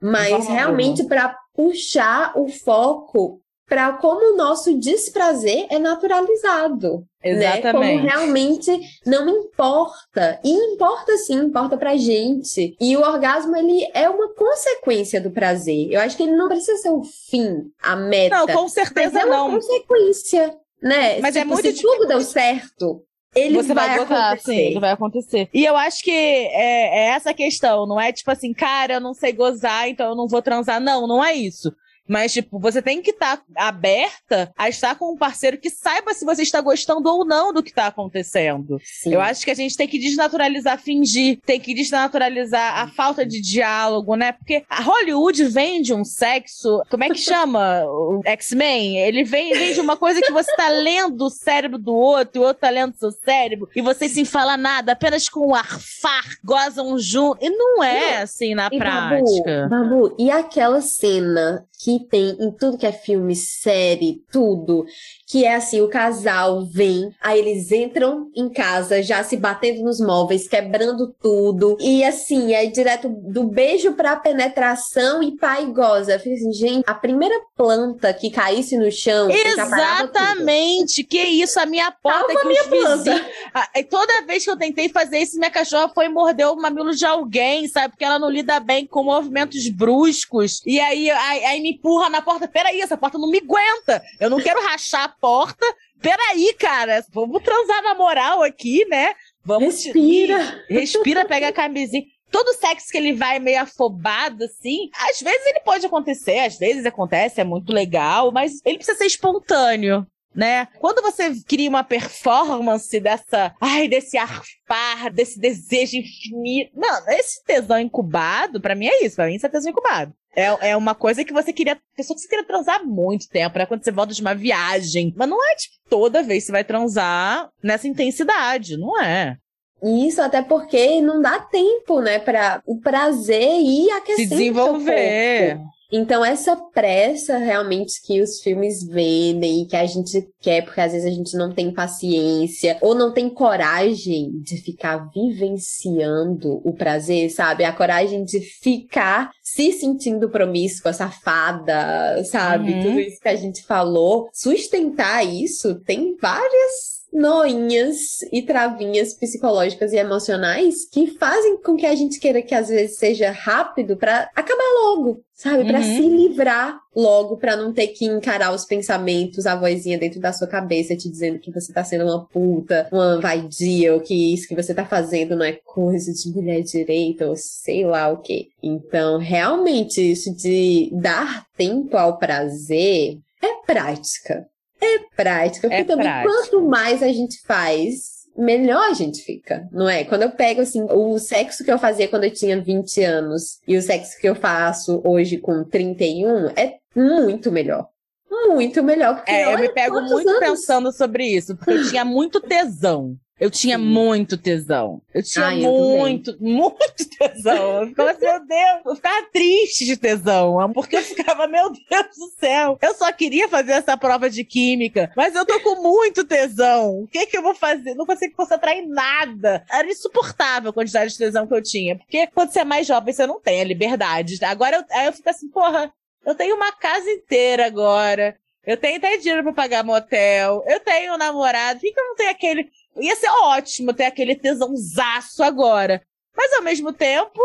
[0.00, 7.06] Mas realmente para puxar o foco para como o nosso desprazer é naturalizado.
[7.24, 7.64] Exatamente.
[7.64, 7.72] Né?
[7.72, 10.38] Como realmente não importa.
[10.44, 12.76] E importa sim, importa pra gente.
[12.78, 15.90] E o orgasmo, ele é uma consequência do prazer.
[15.90, 18.36] Eu acho que ele não precisa ser o fim, a meta.
[18.36, 19.54] Não, com certeza mas é uma não.
[19.54, 21.18] consequência, né?
[21.20, 21.74] Mas é tipo, é muito...
[21.74, 23.02] Se tudo deu certo,
[23.34, 24.52] ele Você vai, vai acontecer.
[24.52, 25.48] Sim, ele vai acontecer.
[25.54, 29.14] E eu acho que é, é essa questão, não é tipo assim, cara, eu não
[29.14, 30.78] sei gozar, então eu não vou transar.
[30.78, 31.72] Não, não é isso.
[32.08, 36.12] Mas, tipo, você tem que estar tá aberta a estar com um parceiro que saiba
[36.14, 38.78] se você está gostando ou não do que está acontecendo.
[38.82, 39.14] Sim.
[39.14, 43.40] Eu acho que a gente tem que desnaturalizar fingir, tem que desnaturalizar a falta de
[43.40, 44.32] diálogo, né?
[44.32, 46.82] Porque a Hollywood vende um sexo.
[46.90, 47.82] Como é que chama?
[47.92, 48.98] O X-Men?
[48.98, 52.46] Ele vem, vende uma coisa que você tá lendo o cérebro do outro, e o
[52.46, 56.24] outro tá lendo o seu cérebro, e vocês sem falar nada, apenas com o arfar,
[56.44, 57.44] gozam junto.
[57.44, 59.68] E não é assim na e prática.
[59.68, 64.84] Babu, Babu, e aquela cena que tem em tudo que é filme, série, tudo,
[65.32, 69.98] que é assim, o casal vem, aí eles entram em casa já se batendo nos
[69.98, 76.12] móveis, quebrando tudo, e assim, é direto do beijo pra penetração e pai goza.
[76.12, 81.64] Eu falei assim, gente, a primeira planta que caísse no chão, Exatamente, que isso, a
[81.64, 83.26] minha porta Calma que minha planta.
[83.88, 87.66] Toda vez que eu tentei fazer isso, minha cachorra foi mordeu o mamilo de alguém,
[87.68, 87.92] sabe?
[87.92, 90.60] Porque ela não lida bem com movimentos bruscos.
[90.66, 92.46] E aí, aí, aí me empurra na porta.
[92.46, 94.02] Peraí, essa porta não me aguenta.
[94.20, 95.64] Eu não quero rachar porta.
[96.00, 97.04] Peraí, cara.
[97.12, 99.14] Vamos transar na moral aqui, né?
[99.44, 99.84] Vamos.
[99.84, 100.64] Respira.
[100.68, 105.60] Respira, pega a camisinha todo sexo que ele vai meio afobado, assim, às vezes ele
[105.60, 110.66] pode acontecer, às vezes acontece, é muito legal, mas ele precisa ser espontâneo né?
[110.78, 116.72] Quando você cria uma performance dessa, ai, desse arfar, desse desejo infinito.
[116.74, 120.12] Não, esse tesão incubado, para mim é isso, pra mim isso é tesão incubado.
[120.34, 121.78] É, é uma coisa que você queria.
[121.94, 123.66] Pessoa que você queria transar há muito tempo, né?
[123.66, 125.12] Quando você volta de uma viagem.
[125.14, 129.36] Mas não é, tipo, toda vez que você vai transar nessa intensidade, não é?
[129.82, 135.58] Isso, até porque não dá tempo, né, para o prazer e aquecer Se desenvolver.
[135.92, 140.92] Então, essa pressa realmente que os filmes vendem e que a gente quer, porque às
[140.92, 147.28] vezes a gente não tem paciência ou não tem coragem de ficar vivenciando o prazer,
[147.30, 147.64] sabe?
[147.64, 152.72] A coragem de ficar se sentindo promíscua, safada, sabe?
[152.72, 152.82] Uhum.
[152.82, 154.30] Tudo isso que a gente falou.
[154.32, 161.94] Sustentar isso tem várias noinhas e travinhas psicológicas e emocionais que fazem com que a
[161.94, 165.64] gente queira que às vezes seja rápido para acabar logo, sabe?
[165.64, 165.96] Para uhum.
[165.96, 170.46] se livrar logo, para não ter que encarar os pensamentos, a vozinha dentro da sua
[170.46, 174.54] cabeça te dizendo que você tá sendo uma puta, uma vaidia, ou que isso que
[174.54, 178.48] você tá fazendo não é coisa de mulher direita, ou sei lá o que.
[178.62, 184.46] Então, realmente, isso de dar tempo ao prazer é prática.
[184.82, 186.28] É prática, porque é também prática.
[186.28, 190.04] quanto mais a gente faz, melhor a gente fica, não é?
[190.04, 193.76] Quando eu pego, assim, o sexo que eu fazia quando eu tinha 20 anos e
[193.76, 197.88] o sexo que eu faço hoje com 31 é muito melhor.
[198.30, 199.16] Muito melhor.
[199.16, 200.40] Porque é, eu me pego muito anos...
[200.40, 203.16] pensando sobre isso, porque eu tinha muito tesão.
[203.42, 203.82] Eu tinha Sim.
[203.82, 205.02] muito tesão.
[205.12, 207.80] Eu tinha Ai, muito, eu muito tesão.
[207.80, 212.06] Eu ficava assim, meu Deus, eu ficava triste de tesão, porque eu ficava, meu Deus
[212.16, 216.24] do céu, eu só queria fazer essa prova de química, mas eu tô com muito
[216.24, 217.00] tesão.
[217.00, 217.96] O que que eu vou fazer?
[217.96, 219.64] Não consigo concentrar em nada.
[219.68, 223.12] Era insuportável a quantidade de tesão que eu tinha, porque quando você é mais jovem,
[223.12, 224.38] você não tem a liberdade.
[224.44, 225.92] Agora eu, aí eu fico assim, porra,
[226.24, 228.36] eu tenho uma casa inteira agora.
[228.64, 230.62] Eu tenho até dinheiro pra pagar motel.
[230.68, 231.80] Eu tenho um namorado.
[231.80, 236.02] Por que eu não tenho aquele Ia ser ótimo ter aquele tesãozaço agora.
[236.36, 237.40] Mas ao mesmo tempo,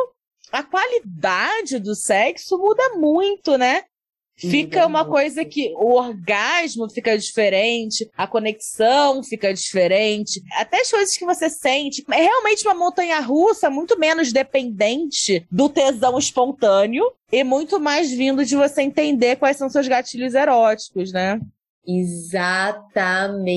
[0.51, 3.83] a qualidade do sexo muda muito, né?
[4.39, 11.17] Fica uma coisa que o orgasmo fica diferente, a conexão fica diferente, até as coisas
[11.17, 12.05] que você sente.
[12.11, 18.45] É realmente uma montanha russa muito menos dependente do tesão espontâneo e muito mais vindo
[18.45, 21.39] de você entender quais são seus gatilhos eróticos, né?
[21.87, 23.55] Exatamente,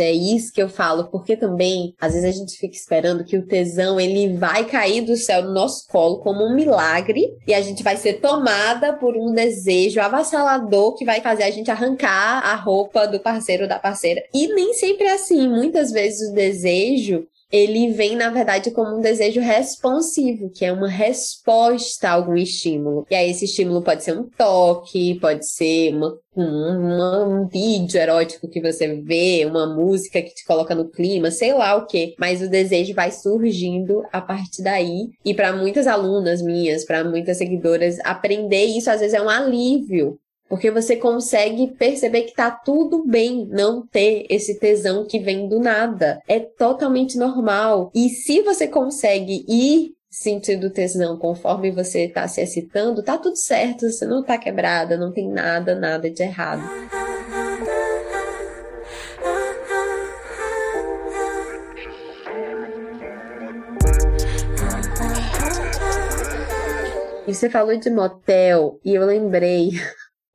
[0.00, 3.46] é isso que eu falo, porque também às vezes a gente fica esperando que o
[3.46, 7.82] tesão ele vai cair do céu no nosso colo como um milagre e a gente
[7.82, 13.06] vai ser tomada por um desejo avassalador que vai fazer a gente arrancar a roupa
[13.06, 14.22] do parceiro ou da parceira.
[14.32, 19.00] E nem sempre é assim, muitas vezes o desejo ele vem, na verdade, como um
[19.02, 23.06] desejo responsivo, que é uma resposta a algum estímulo.
[23.10, 28.58] E aí, esse estímulo pode ser um toque, pode ser uma, um vídeo erótico que
[28.58, 32.14] você vê, uma música que te coloca no clima, sei lá o que.
[32.18, 35.10] Mas o desejo vai surgindo a partir daí.
[35.22, 40.18] E para muitas alunas minhas, para muitas seguidoras, aprender isso às vezes é um alívio
[40.52, 45.58] porque você consegue perceber que tá tudo bem não ter esse tesão que vem do
[45.58, 46.20] nada.
[46.28, 47.90] É totalmente normal.
[47.94, 53.88] E se você consegue ir sentindo tesão conforme você tá se excitando, tá tudo certo,
[53.90, 56.62] você não tá quebrada, não tem nada, nada de errado.
[67.26, 69.70] E você falou de motel e eu lembrei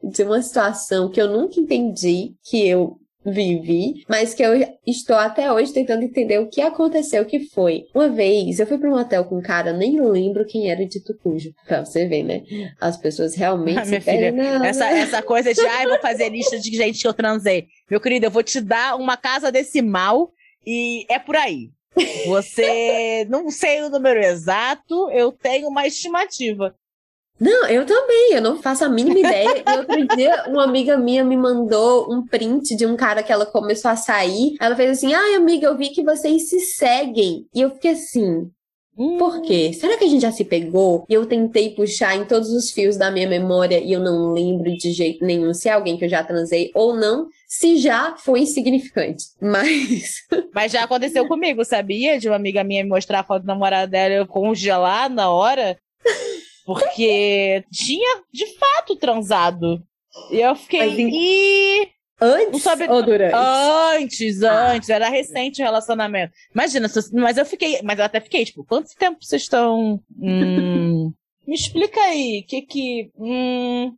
[0.04, 2.98] de uma situação que eu nunca entendi que eu
[3.32, 4.54] vivi, mas que eu
[4.86, 7.86] estou até hoje tentando entender o que aconteceu, o que foi.
[7.94, 11.02] Uma vez eu fui para um hotel com um cara, nem lembro quem era de
[11.22, 11.52] cujo.
[11.68, 12.44] Pra você ver, né?
[12.80, 13.80] As pessoas realmente.
[13.80, 14.34] Ah, minha filha,
[14.66, 17.68] essa, essa coisa de, ai, ah, vou fazer lista de gente que eu transei.
[17.90, 20.32] Meu querido, eu vou te dar uma casa decimal
[20.66, 21.70] e é por aí.
[22.28, 26.76] Você não sei o número exato, eu tenho uma estimativa.
[27.40, 29.64] Não, eu também, eu não faço a mínima ideia.
[29.66, 33.46] E outro dia, uma amiga minha me mandou um print de um cara que ela
[33.46, 34.56] começou a sair.
[34.60, 37.46] Ela fez assim: ai, amiga, eu vi que vocês se seguem.
[37.54, 38.50] E eu fiquei assim.
[38.98, 39.72] Por quê?
[39.74, 41.06] Será que a gente já se pegou?
[41.08, 44.76] E eu tentei puxar em todos os fios da minha memória e eu não lembro
[44.76, 48.40] de jeito nenhum se é alguém que eu já transei ou não, se já foi
[48.40, 49.26] insignificante.
[49.40, 50.24] Mas.
[50.52, 52.20] Mas já aconteceu comigo, sabia?
[52.20, 55.78] De uma amiga minha me mostrar a foto do namorado dela eu congelar na hora.
[56.68, 59.82] Porque tinha, de fato, transado.
[60.30, 60.86] E eu fiquei.
[60.86, 61.88] Mas, e...
[62.20, 62.90] Antes sabe...
[62.90, 63.34] ou durante?
[63.34, 64.90] Antes, antes.
[64.90, 64.96] Ah.
[64.96, 66.34] Era recente o relacionamento.
[66.54, 67.80] Imagina, mas eu fiquei.
[67.84, 70.02] Mas eu até fiquei, tipo, quanto tempo vocês estão.
[70.20, 71.14] Hum,
[71.48, 72.42] me explica aí.
[72.44, 73.12] O que que.
[73.18, 73.94] Hum,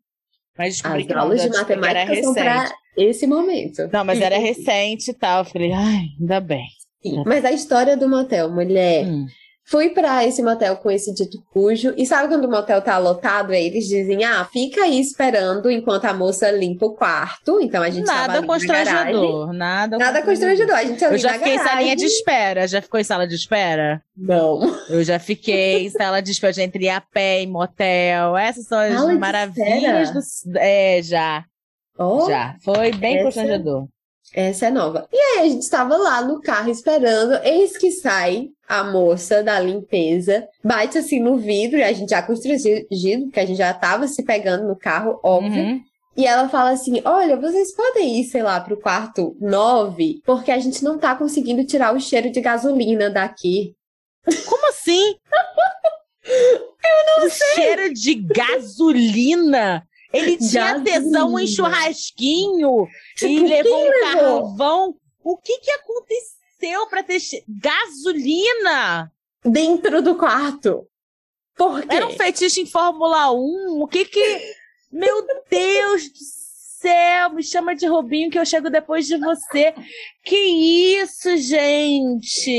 [0.56, 3.90] mas descobri As que aulas de matemática era são pra esse momento.
[3.92, 5.40] Não, mas era recente e tal.
[5.40, 6.68] Eu falei, ai, ainda bem.
[7.02, 9.08] Sim, mas a história do motel, mulher.
[9.08, 9.26] Hum.
[9.70, 11.94] Fui para esse motel com esse dito cujo.
[11.96, 13.52] E sabe quando o motel tá lotado?
[13.52, 17.62] Aí eles dizem: ah, fica aí esperando enquanto a moça limpa o quarto.
[17.62, 19.54] Então a gente Nada constrangedor.
[19.54, 20.76] Nada, nada constrangedor.
[20.76, 22.68] A gente Eu já fiquei em salinha de espera.
[22.68, 24.02] Já ficou em sala de espera?
[24.18, 24.76] Não.
[24.90, 26.52] Eu já fiquei em sala de espera.
[26.52, 28.36] Já entrei a pé em motel.
[28.36, 30.58] Essas são as sala maravilhas do.
[30.58, 31.46] É, já.
[31.96, 32.56] Oh, já.
[32.64, 33.26] Foi bem essa...
[33.26, 33.88] constrangedor.
[34.34, 35.08] Essa é nova.
[35.12, 39.60] E aí a gente estava lá no carro esperando, eis que sai a moça da
[39.60, 44.08] limpeza, bate assim no vidro, e a gente já constrangido, porque a gente já tava
[44.08, 45.64] se pegando no carro, óbvio.
[45.64, 45.82] Uhum.
[46.16, 50.60] E ela fala assim: Olha, vocês podem ir, sei lá, pro quarto 9, porque a
[50.60, 53.74] gente não tá conseguindo tirar o cheiro de gasolina daqui.
[54.46, 55.16] Como assim?
[56.26, 57.56] Eu não o sei.
[57.56, 59.84] Cheiro de gasolina?
[60.12, 60.84] Ele tinha gasolina.
[60.84, 64.96] tesão em churrasquinho tipo, e levou um carvão.
[65.24, 69.12] O que que aconteceu para ter gasolina
[69.46, 70.88] dentro do quarto?
[71.56, 71.88] Por quê?
[71.96, 73.82] Era um fetiche em Fórmula 1?
[73.82, 74.56] O que que
[74.92, 76.20] Meu Deus do
[76.80, 79.74] céu, me chama de Robinho que eu chego depois de você.
[80.24, 82.50] Que isso, gente?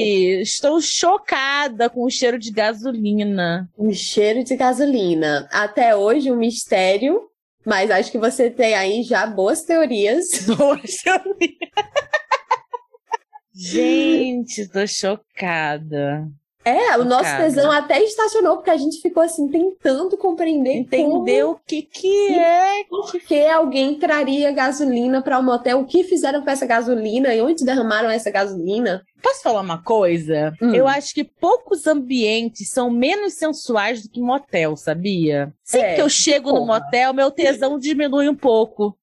[0.40, 3.68] Estou chocada com o cheiro de gasolina.
[3.76, 5.48] O cheiro de gasolina.
[5.50, 7.29] Até hoje, um mistério
[7.64, 10.46] mas acho que você tem aí já boas teorias.
[10.56, 11.70] Boas teorias.
[13.52, 16.30] Gente, tô chocada.
[16.70, 20.72] É, o nosso tesão até estacionou, porque a gente ficou assim, tentando compreender.
[20.72, 22.84] Entender o que que é.
[22.88, 25.80] Por que alguém traria gasolina para um motel?
[25.80, 29.04] O que fizeram com essa gasolina e onde derramaram essa gasolina?
[29.22, 30.52] Posso falar uma coisa?
[30.62, 30.74] Hum.
[30.74, 35.52] Eu acho que poucos ambientes são menos sensuais do que motel, sabia?
[35.62, 36.60] Sempre é, que eu chego porra.
[36.60, 38.96] no motel, meu tesão diminui um pouco.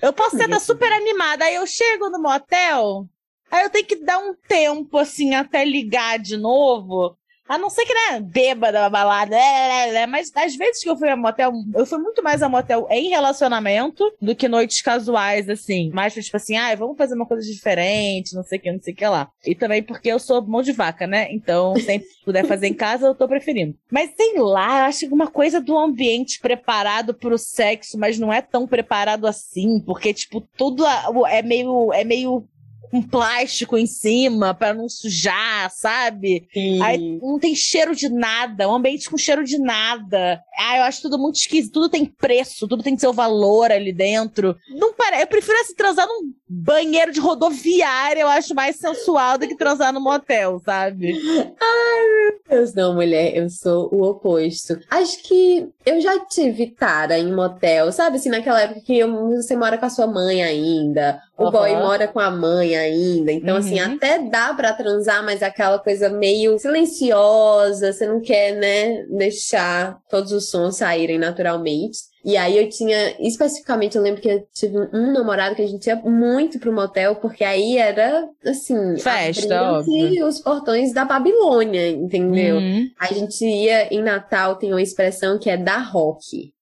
[0.00, 3.06] Eu posso estar super animada, aí eu chego no motel,
[3.50, 7.16] Aí eu tenho que dar um tempo, assim, até ligar de novo.
[7.48, 10.96] A não ser que, né, bêbada, balada, é, é, é, mas às vezes que eu
[10.98, 15.48] fui a motel, eu fui muito mais a motel em relacionamento do que noites casuais,
[15.48, 15.90] assim.
[15.94, 18.92] Mais tipo assim, ah, vamos fazer uma coisa diferente, não sei o que, não sei
[18.92, 19.30] o que lá.
[19.46, 21.32] E também porque eu sou mão de vaca, né?
[21.32, 23.74] Então, sempre puder fazer em casa, eu tô preferindo.
[23.90, 28.30] Mas sei lá, eu acho que uma coisa do ambiente preparado pro sexo, mas não
[28.30, 30.84] é tão preparado assim, porque, tipo, tudo
[31.26, 32.46] é meio, é meio
[32.92, 36.48] um plástico em cima para não sujar, sabe?
[36.52, 36.82] Sim.
[36.82, 40.42] Aí não tem cheiro de nada, um ambiente com cheiro de nada.
[40.58, 44.56] Ah, eu acho tudo muito esquisito, tudo tem preço, tudo tem seu valor ali dentro.
[44.70, 49.46] Não parece, eu prefiro assim transar num banheiro de rodoviária, eu acho mais sensual do
[49.46, 51.12] que transar no motel, sabe?
[51.60, 54.78] Ai, meu Deus, não, mulher, eu sou o oposto.
[54.90, 58.16] Acho que eu já tive cara em motel, sabe?
[58.16, 61.50] Assim, naquela época que você mora com a sua mãe ainda, o uhum.
[61.52, 63.30] boy mora com a mãe ainda.
[63.30, 63.86] Então, assim, uhum.
[63.86, 70.00] assim, até dá para transar, mas aquela coisa meio silenciosa, você não quer, né, deixar
[70.10, 71.98] todos os sons saírem naturalmente.
[72.24, 75.86] E aí eu tinha, especificamente, eu lembro que eu tive um namorado que a gente
[75.86, 78.98] ia muito pro motel, porque aí era, assim...
[78.98, 79.78] Festa,
[80.26, 82.56] os portões da Babilônia, entendeu?
[82.56, 82.90] Uhum.
[82.98, 86.52] A gente ia, em Natal, tem uma expressão que é da rock.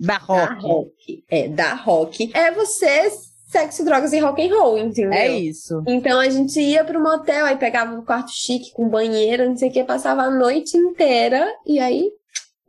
[0.00, 0.54] Da rock.
[0.54, 1.24] Da rock.
[1.28, 2.30] É, da rock.
[2.34, 3.10] É você
[3.48, 5.12] sexo, drogas e rock and roll, entendeu?
[5.12, 5.82] É isso.
[5.86, 9.70] Então a gente ia pro motel, aí pegava um quarto chique com banheiro, não sei
[9.70, 12.10] o que, passava a noite inteira e aí,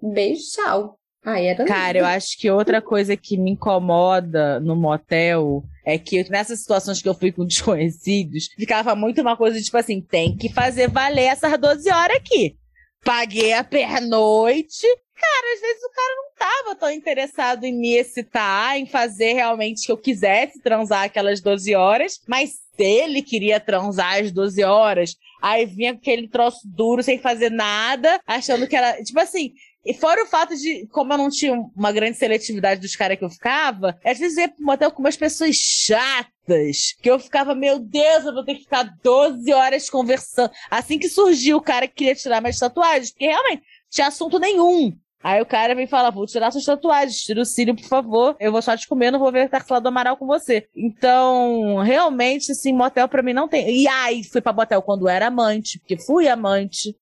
[0.01, 0.95] beijo, tchau.
[1.23, 1.99] Aí era Cara, lindo.
[1.99, 7.09] eu acho que outra coisa que me incomoda no motel é que nessas situações que
[7.09, 11.59] eu fui com desconhecidos, ficava muito uma coisa tipo assim, tem que fazer valer essas
[11.59, 12.55] 12 horas aqui.
[13.03, 14.87] Paguei a pernoite.
[15.19, 19.85] Cara, às vezes o cara não tava tão interessado em me excitar, em fazer realmente
[19.85, 25.65] que eu quisesse transar aquelas 12 horas, mas ele queria transar às 12 horas, aí
[25.65, 29.03] vinha aquele troço duro sem fazer nada, achando que era.
[29.03, 29.51] Tipo assim,
[29.85, 33.23] e fora o fato de, como eu não tinha uma grande seletividade dos caras que
[33.23, 37.79] eu ficava, às vezes eu ia pro com umas pessoas chatas, que eu ficava, meu
[37.79, 40.51] Deus, eu vou ter que ficar 12 horas conversando.
[40.69, 44.95] Assim que surgiu o cara que queria tirar minhas tatuagens, porque realmente tinha assunto nenhum.
[45.21, 48.37] Aí o cara vem falar, vou tirar suas tatuagens, tira o cílio, por favor.
[48.39, 50.67] Eu vou só te comer, não vou ver Tarsila do Amaral com você.
[50.73, 53.81] Então, realmente, assim, motel pra mim não tem.
[53.81, 56.95] E aí, fui pra motel quando era amante, porque fui amante.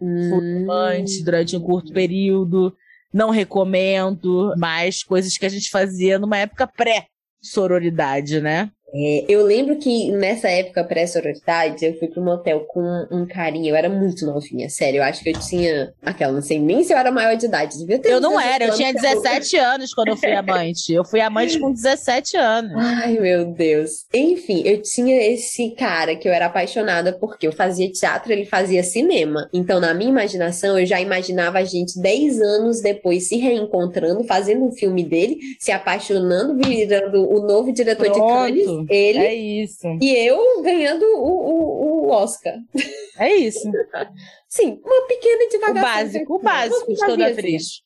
[0.00, 0.30] Hum.
[0.30, 2.76] Fui amante durante um curto período.
[3.12, 8.72] Não recomendo, mas coisas que a gente fazia numa época pré-sororidade, né?
[8.94, 12.80] É, eu lembro que nessa época pré-sororidade, eu fui pro motel com
[13.10, 16.60] um carinha, eu era muito novinha, sério, eu acho que eu tinha aquela, não sei
[16.60, 19.56] nem se eu era maior de idade, devia ter Eu não era, eu tinha 17
[19.56, 19.64] eu...
[19.64, 22.72] anos quando eu fui amante, eu fui amante com 17 anos.
[22.76, 24.04] Ai, meu Deus.
[24.14, 28.84] Enfim, eu tinha esse cara que eu era apaixonada porque eu fazia teatro, ele fazia
[28.84, 29.48] cinema.
[29.52, 34.64] Então, na minha imaginação, eu já imaginava a gente 10 anos depois se reencontrando, fazendo
[34.64, 38.20] um filme dele, se apaixonando, virando o novo diretor Pronto.
[38.20, 39.18] de Cannes ele.
[39.18, 39.86] É isso.
[40.00, 42.54] E eu ganhando o, o, o Oscar.
[43.18, 43.70] É isso.
[44.48, 45.80] Sim, uma pequena divagação.
[45.80, 47.82] O básico, o básico de toda atriz.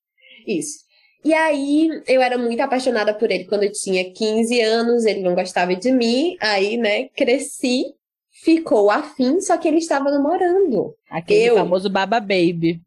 [0.47, 0.79] Isso.
[1.25, 5.35] E aí, eu era muito apaixonada por ele quando eu tinha 15 anos, ele não
[5.35, 7.85] gostava de mim, aí, né, cresci,
[8.31, 10.95] ficou afim, só que ele estava namorando.
[11.11, 11.57] Aquele eu...
[11.57, 12.81] famoso Baba Baby.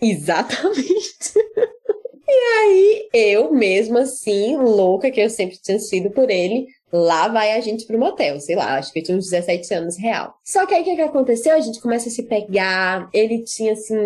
[0.00, 1.34] Exatamente.
[2.32, 7.52] E aí, eu mesmo assim, louca que eu sempre tinha sido por ele, Lá vai
[7.52, 10.34] a gente pro motel, sei lá, acho que eu tinha uns 17 anos real.
[10.44, 11.54] Só que aí o que, que aconteceu?
[11.54, 13.08] A gente começa a se pegar.
[13.14, 13.96] Ele tinha assim.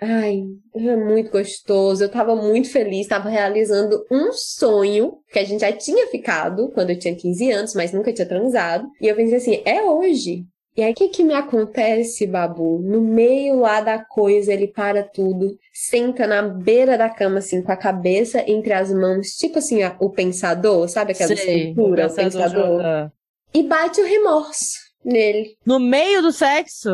[0.00, 0.42] Ai,
[0.74, 2.02] muito gostoso.
[2.02, 6.90] Eu tava muito feliz, tava realizando um sonho que a gente já tinha ficado quando
[6.90, 8.88] eu tinha 15 anos, mas nunca tinha transado.
[9.00, 10.44] E eu pensei assim: é hoje.
[10.74, 12.78] E aí, o que, que me acontece, Babu?
[12.78, 17.70] No meio lá da coisa, ele para tudo, senta na beira da cama, assim, com
[17.70, 23.10] a cabeça entre as mãos, tipo assim, a, o pensador, sabe aquela escultura, o pensador?
[23.52, 25.56] E bate o remorso nele.
[25.66, 26.90] No meio do sexo?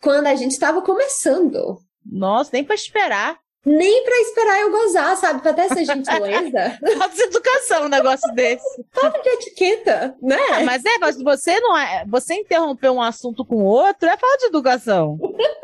[0.00, 1.78] Quando a gente estava começando.
[2.04, 3.38] Nossa, nem pra esperar.
[3.64, 5.40] Nem pra esperar eu gozar, sabe?
[5.40, 6.78] Pra ter essa gentileza.
[6.98, 8.84] Falta de educação um negócio desse.
[8.90, 10.36] Falta de etiqueta, né?
[10.50, 12.04] Ah, mas é, mas você não é.
[12.08, 15.16] Você interromper um assunto com outro é falta de educação.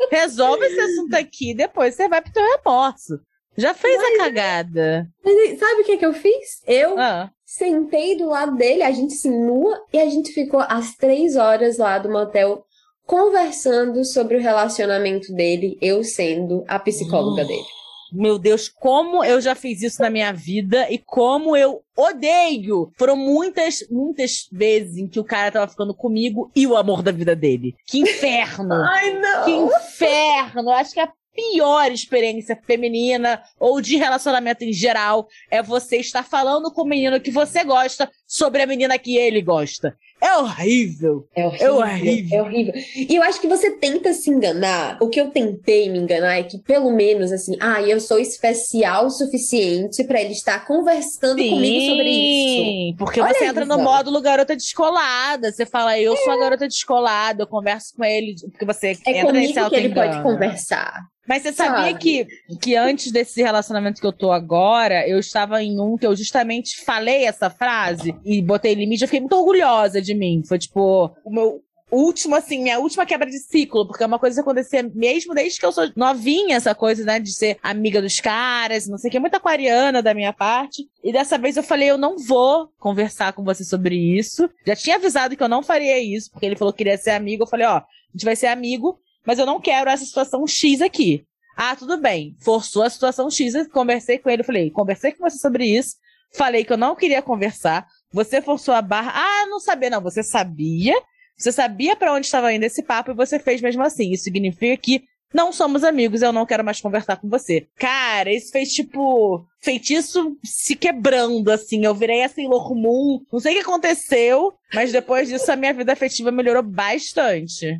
[0.09, 3.19] Resolve esse assunto aqui, depois você vai pro teu remorso.
[3.57, 5.07] Já fez mas, a cagada.
[5.23, 6.61] Mas sabe o que, que eu fiz?
[6.65, 7.29] Eu ah.
[7.45, 11.77] sentei do lado dele, a gente se nua e a gente ficou às três horas
[11.77, 12.63] lá do motel
[13.05, 17.47] conversando sobre o relacionamento dele, eu sendo a psicóloga oh.
[17.47, 17.78] dele.
[18.11, 22.91] Meu Deus, como eu já fiz isso na minha vida e como eu odeio.
[22.97, 27.11] Foram muitas, muitas vezes em que o cara tava ficando comigo e o amor da
[27.11, 27.75] vida dele.
[27.85, 28.73] Que inferno!
[28.83, 29.45] Ai, não!
[29.45, 30.71] Que inferno!
[30.71, 36.71] Acho que a pior experiência feminina ou de relacionamento em geral é você estar falando
[36.71, 39.95] com o menino que você gosta sobre a menina que ele gosta.
[40.21, 41.27] É horrível.
[41.33, 41.67] É horrível.
[41.67, 42.37] É horrível.
[42.37, 42.73] É horrível.
[42.95, 44.97] E eu acho que você tenta se enganar.
[45.01, 49.05] O que eu tentei me enganar é que, pelo menos, assim, ah, eu sou especial
[49.05, 52.97] o suficiente para ele estar conversando Sim, comigo sobre isso.
[52.97, 55.51] Porque Olha você entra no módulo garota descolada.
[55.51, 56.17] Você fala, eu é.
[56.17, 56.39] sou a é.
[56.39, 61.01] garota descolada, eu converso com ele, porque você é entra nesse que ele pode conversar.
[61.29, 62.27] Mas você sabia que,
[62.59, 66.83] que antes desse relacionamento que eu tô agora, eu estava em um que eu justamente
[66.83, 70.41] falei essa frase e botei limite, eu fiquei muito orgulhosa de mim.
[70.43, 71.61] Foi tipo, o meu
[71.91, 75.59] último, assim, minha última quebra de ciclo, porque é uma coisa que acontecia mesmo desde
[75.59, 79.11] que eu sou novinha, essa coisa, né, de ser amiga dos caras, não sei o
[79.11, 80.89] que, muito aquariana da minha parte.
[81.03, 84.49] E dessa vez eu falei, eu não vou conversar com você sobre isso.
[84.65, 87.43] Já tinha avisado que eu não faria isso, porque ele falou que queria ser amigo.
[87.43, 88.99] Eu falei, ó, a gente vai ser amigo,
[89.29, 91.23] mas eu não quero essa situação X aqui.
[91.55, 92.35] Ah, tudo bem.
[92.39, 95.97] Forçou a situação X, conversei com ele, falei, conversei com você sobre isso,
[96.33, 99.11] falei que eu não queria conversar, você forçou a barra.
[99.13, 100.01] Ah, não sabia, não.
[100.01, 100.95] Você sabia,
[101.37, 104.11] você sabia para onde estava indo esse papo e você fez mesmo assim.
[104.11, 107.67] Isso significa que não somos amigos, eu não quero mais conversar com você.
[107.75, 111.85] Cara, isso fez tipo feitiço se quebrando, assim.
[111.85, 113.19] Eu virei a Sailor Moon.
[113.31, 117.79] Não sei o que aconteceu, mas depois disso a minha vida afetiva melhorou bastante.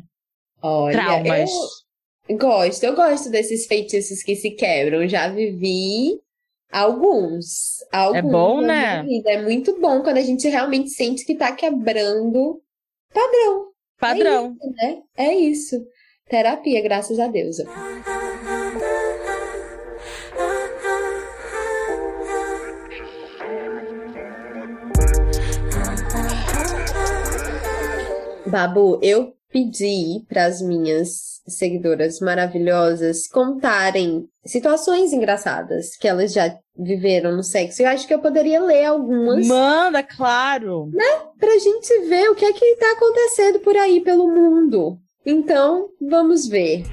[0.62, 1.50] Olha, Traumas.
[2.28, 5.08] Eu gosto, eu gosto desses feitiços que se quebram.
[5.08, 6.20] Já vivi
[6.70, 7.84] alguns.
[7.92, 9.04] alguns é bom, né?
[9.26, 12.62] É muito bom quando a gente realmente sente que tá quebrando
[13.12, 13.70] padrão.
[13.98, 14.46] Padrão.
[14.46, 15.02] É isso, né?
[15.16, 15.86] É isso.
[16.28, 17.56] Terapia, graças a Deus.
[28.46, 37.36] Babu, eu pedi para as minhas seguidoras maravilhosas contarem situações engraçadas que elas já viveram
[37.36, 37.82] no sexo.
[37.82, 39.46] Eu acho que eu poderia ler algumas.
[39.46, 40.88] Manda, claro.
[40.92, 41.04] Né?
[41.38, 44.98] Pra gente ver o que é que tá acontecendo por aí pelo mundo.
[45.26, 46.84] Então, vamos ver.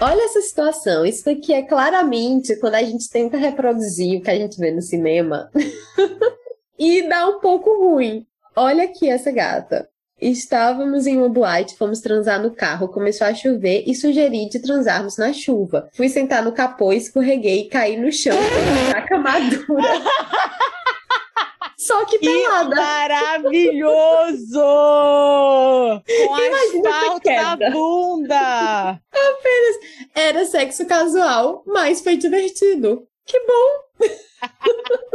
[0.00, 1.04] Olha essa situação.
[1.04, 4.80] Isso aqui é claramente quando a gente tenta reproduzir o que a gente vê no
[4.80, 5.50] cinema
[6.78, 8.24] e dá um pouco ruim.
[8.54, 9.88] Olha aqui essa gata.
[10.20, 15.16] Estávamos em uma boate, fomos transar no carro, começou a chover e sugeri de transarmos
[15.16, 15.88] na chuva.
[15.92, 18.36] Fui sentar no capô, escorreguei e caí no chão
[19.08, 20.02] com uma madura.
[21.78, 22.74] Só que pelada.
[22.74, 24.60] maravilhoso!
[26.04, 29.00] Com asfalto na bunda!
[29.14, 29.76] Apenas
[30.14, 33.06] era sexo casual, mas foi divertido.
[33.24, 34.06] Que bom!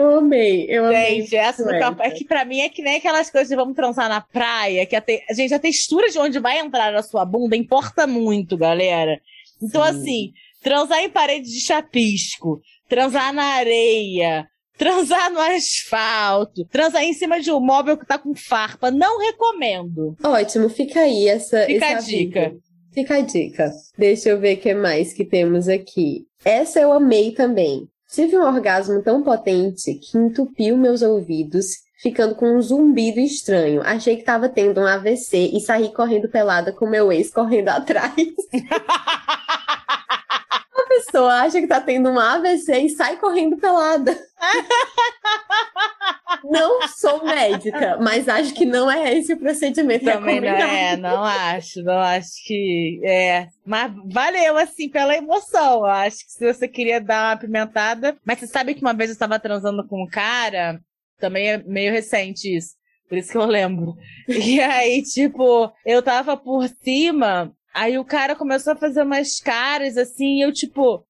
[0.00, 1.20] Eu amei, eu amei.
[1.20, 3.74] Gente, essa do capô é que pra mim é que nem aquelas coisas de vamos
[3.74, 5.22] transar na praia, que a te...
[5.32, 9.20] gente, a textura de onde vai entrar a sua bunda importa muito, galera.
[9.62, 9.90] Então, Sim.
[9.90, 10.32] assim,
[10.62, 14.48] transar em parede de chapisco, transar na areia,
[14.78, 20.16] transar no asfalto, transar em cima de um móvel que tá com farpa, não recomendo.
[20.24, 22.56] Ótimo, fica aí essa Fica a dica.
[22.92, 23.70] Fica a dica.
[23.96, 26.24] Deixa eu ver o que mais que temos aqui.
[26.44, 27.86] Essa eu amei também.
[28.10, 31.66] Tive um orgasmo tão potente que entupiu meus ouvidos,
[32.02, 33.82] ficando com um zumbido estranho.
[33.82, 38.12] Achei que estava tendo um AVC e saí correndo pelada com meu ex correndo atrás.
[40.90, 44.12] Pessoa acha que tá tendo um AVC e sai correndo pelada.
[46.42, 51.22] não sou médica, mas acho que não é esse o procedimento Também não é, não
[51.22, 53.46] acho, não acho que é.
[53.64, 55.84] Mas valeu, assim, pela emoção.
[55.84, 58.16] Acho que se você queria dar uma pimentada.
[58.24, 60.80] Mas você sabe que uma vez eu estava transando com um cara,
[61.20, 62.74] também é meio recente isso.
[63.08, 63.94] Por isso que eu lembro.
[64.28, 69.96] E aí, tipo, eu tava por cima, aí o cara começou a fazer umas caras
[69.96, 71.04] assim, e eu, tipo,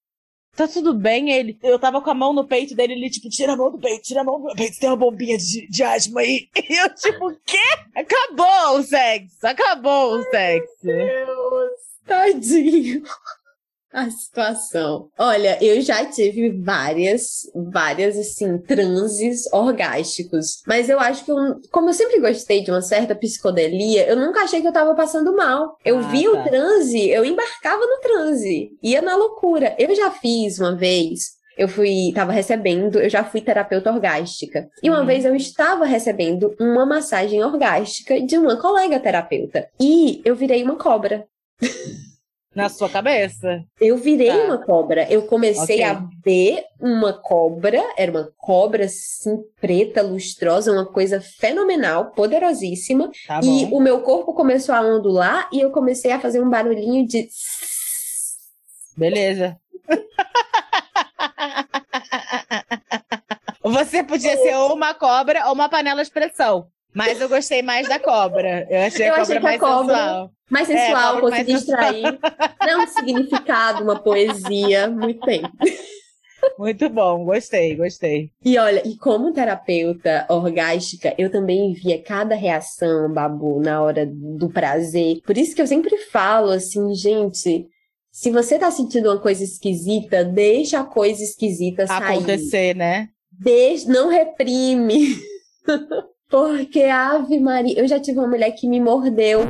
[0.57, 1.31] tá tudo bem?
[1.31, 3.79] Ele, eu tava com a mão no peito dele, ele, tipo, tira a mão do
[3.79, 6.49] peito, tira a mão do peito, tem uma bombinha de, de asma aí.
[6.69, 7.59] E eu, tipo, o quê?
[7.95, 10.87] Acabou o sexo, acabou o sexo.
[10.87, 13.03] Meu Deus, tadinho
[13.93, 15.09] a situação.
[15.19, 20.63] Olha, eu já tive várias, várias, assim, transes orgásticos.
[20.67, 21.37] Mas eu acho que, eu,
[21.71, 25.35] como eu sempre gostei de uma certa psicodelia, eu nunca achei que eu tava passando
[25.37, 25.77] mal.
[25.85, 26.31] Eu ah, vi tá.
[26.31, 28.71] o transe, eu embarcava no transe.
[28.83, 29.75] Ia na loucura.
[29.79, 34.71] Eu já fiz uma vez eu fui, tava recebendo, eu já fui terapeuta orgástica.
[34.83, 35.07] E uma uhum.
[35.07, 39.69] vez eu estava recebendo uma massagem orgástica de uma colega terapeuta.
[39.79, 41.27] E eu virei uma cobra.
[42.55, 43.65] Na sua cabeça.
[43.81, 44.45] Eu virei tá.
[44.45, 45.07] uma cobra.
[45.09, 45.85] Eu comecei okay.
[45.85, 53.09] a ver uma cobra, era uma cobra assim, preta, lustrosa, uma coisa fenomenal, poderosíssima.
[53.27, 57.07] Tá e o meu corpo começou a ondular e eu comecei a fazer um barulhinho
[57.07, 57.29] de.
[58.97, 59.57] Beleza.
[63.63, 66.67] Você podia ser ou uma cobra ou uma panela de pressão.
[66.95, 68.67] Mas eu gostei mais da cobra.
[68.69, 70.31] Eu achei eu a cobra mais cobra sensual.
[70.51, 72.19] Mais é, sensual, é, consegui extrair.
[72.67, 74.89] Não um significado, uma poesia.
[74.89, 75.43] Muito bem.
[76.59, 78.31] Muito bom, gostei, gostei.
[78.45, 84.49] E olha, e como terapeuta orgástica, eu também via cada reação, Babu, na hora do
[84.49, 85.21] prazer.
[85.25, 87.67] Por isso que eu sempre falo assim, gente,
[88.11, 92.17] se você tá sentindo uma coisa esquisita, deixa a coisa esquisita sair.
[92.17, 93.09] Acontecer, né?
[93.31, 95.17] Deixa, não reprime.
[96.31, 99.41] Porque Ave Maria, eu já tive uma mulher que me mordeu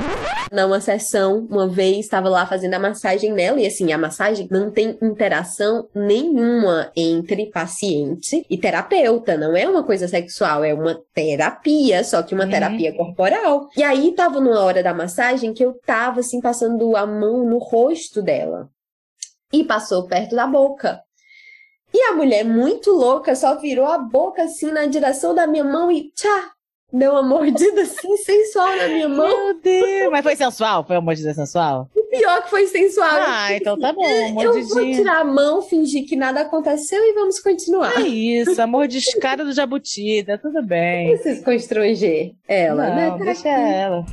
[0.50, 4.70] numa sessão uma vez, estava lá fazendo a massagem nela, e assim, a massagem não
[4.70, 12.02] tem interação nenhuma entre paciente e terapeuta, não é uma coisa sexual, é uma terapia,
[12.02, 12.50] só que uma uhum.
[12.50, 13.68] terapia corporal.
[13.76, 17.58] E aí tava numa hora da massagem que eu tava assim passando a mão no
[17.58, 18.70] rosto dela.
[19.52, 21.02] E passou perto da boca.
[21.92, 25.90] E a mulher, muito louca, só virou a boca assim na direção da minha mão
[25.90, 26.52] e tchá,
[26.92, 29.26] deu uma mordida assim sensual na minha mão.
[29.28, 30.10] Meu Deus!
[30.10, 30.84] Mas foi sensual?
[30.84, 31.88] Foi uma mordida sensual?
[31.94, 33.08] O pior que foi sensual.
[33.12, 34.02] Ah, então tá bom.
[34.32, 34.62] Mordidinha.
[34.62, 37.96] Eu vou tirar a mão, fingir que nada aconteceu e vamos continuar.
[37.98, 41.10] É isso, a mordiscada do jabuti, tá tudo bem.
[41.10, 43.24] Não precisa constranger ela, Não, né?
[43.24, 44.04] Deixa ela.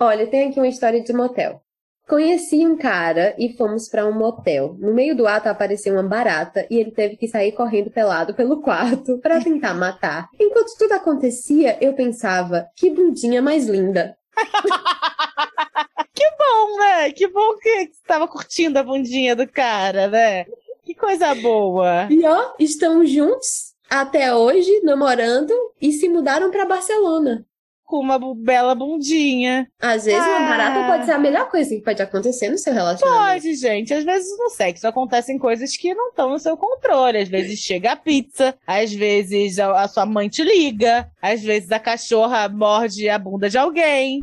[0.00, 1.60] Olha, tem aqui uma história de motel.
[2.08, 4.74] Conheci um cara e fomos para um motel.
[4.78, 8.62] No meio do ato apareceu uma barata e ele teve que sair correndo pelado pelo
[8.64, 10.26] quarto para tentar matar.
[10.40, 14.16] Enquanto tudo acontecia, eu pensava: que bundinha mais linda.
[16.14, 17.12] que bom, né?
[17.12, 20.46] Que bom que você estava curtindo a bundinha do cara, né?
[20.84, 22.08] Que coisa boa.
[22.08, 27.44] E ó, estão juntos até hoje, namorando e se mudaram para Barcelona
[27.88, 29.66] com uma bela bundinha.
[29.80, 30.36] Às vezes ah.
[30.36, 33.42] uma barata pode ser a melhor coisa que pode acontecer no seu relacionamento.
[33.42, 33.94] Pode, gente.
[33.94, 37.18] Às vezes no sexo acontecem coisas que não estão no seu controle.
[37.18, 41.72] Às vezes chega a pizza, às vezes a, a, sua mãe te liga, às vezes
[41.72, 44.20] a cachorra morde a bunda de alguém.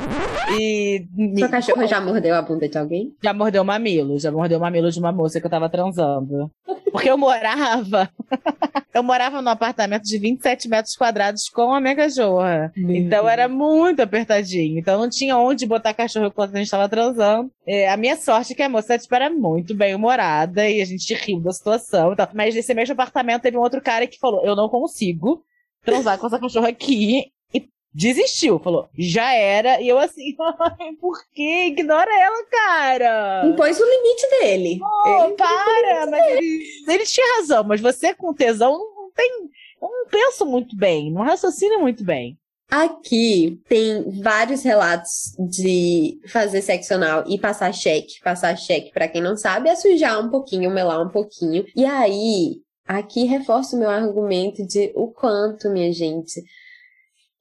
[0.59, 1.07] E.
[1.39, 3.15] Sua cachorra já mordeu a bunda de alguém?
[3.23, 6.51] Já mordeu o mamilo, já mordeu o mamilo de uma moça que eu tava transando.
[6.91, 8.09] Porque eu morava.
[8.93, 12.71] eu morava num apartamento de 27 metros quadrados com a minha cachorra.
[12.75, 13.33] Meu então Deus.
[13.33, 14.77] era muito apertadinho.
[14.79, 17.51] Então não tinha onde botar cachorro enquanto a gente estava transando.
[17.65, 20.85] É, a minha sorte é que a moça tipo, era muito bem humorada e a
[20.85, 22.13] gente riu da situação.
[22.13, 22.27] Então.
[22.33, 25.43] Mas nesse mesmo apartamento teve um outro cara que falou: Eu não consigo
[25.85, 27.31] transar com essa cachorra aqui.
[27.53, 29.79] E desistiu, falou, já era.
[29.79, 30.35] E eu assim,
[30.99, 31.67] por que?
[31.67, 33.45] Ignora ela, cara.
[33.45, 34.79] Impôs o limite dele.
[34.81, 36.05] Oh, ele para!
[36.07, 39.49] Mas ele, ele tinha razão, mas você com tesão não tem.
[39.81, 42.37] não pensa muito bem, não raciocina muito bem.
[42.69, 48.19] Aqui tem vários relatos de fazer sexo anal e passar cheque.
[48.23, 51.65] Passar cheque, para quem não sabe, é sujar um pouquinho, melar um pouquinho.
[51.75, 56.41] E aí, aqui reforça o meu argumento de o quanto, minha gente,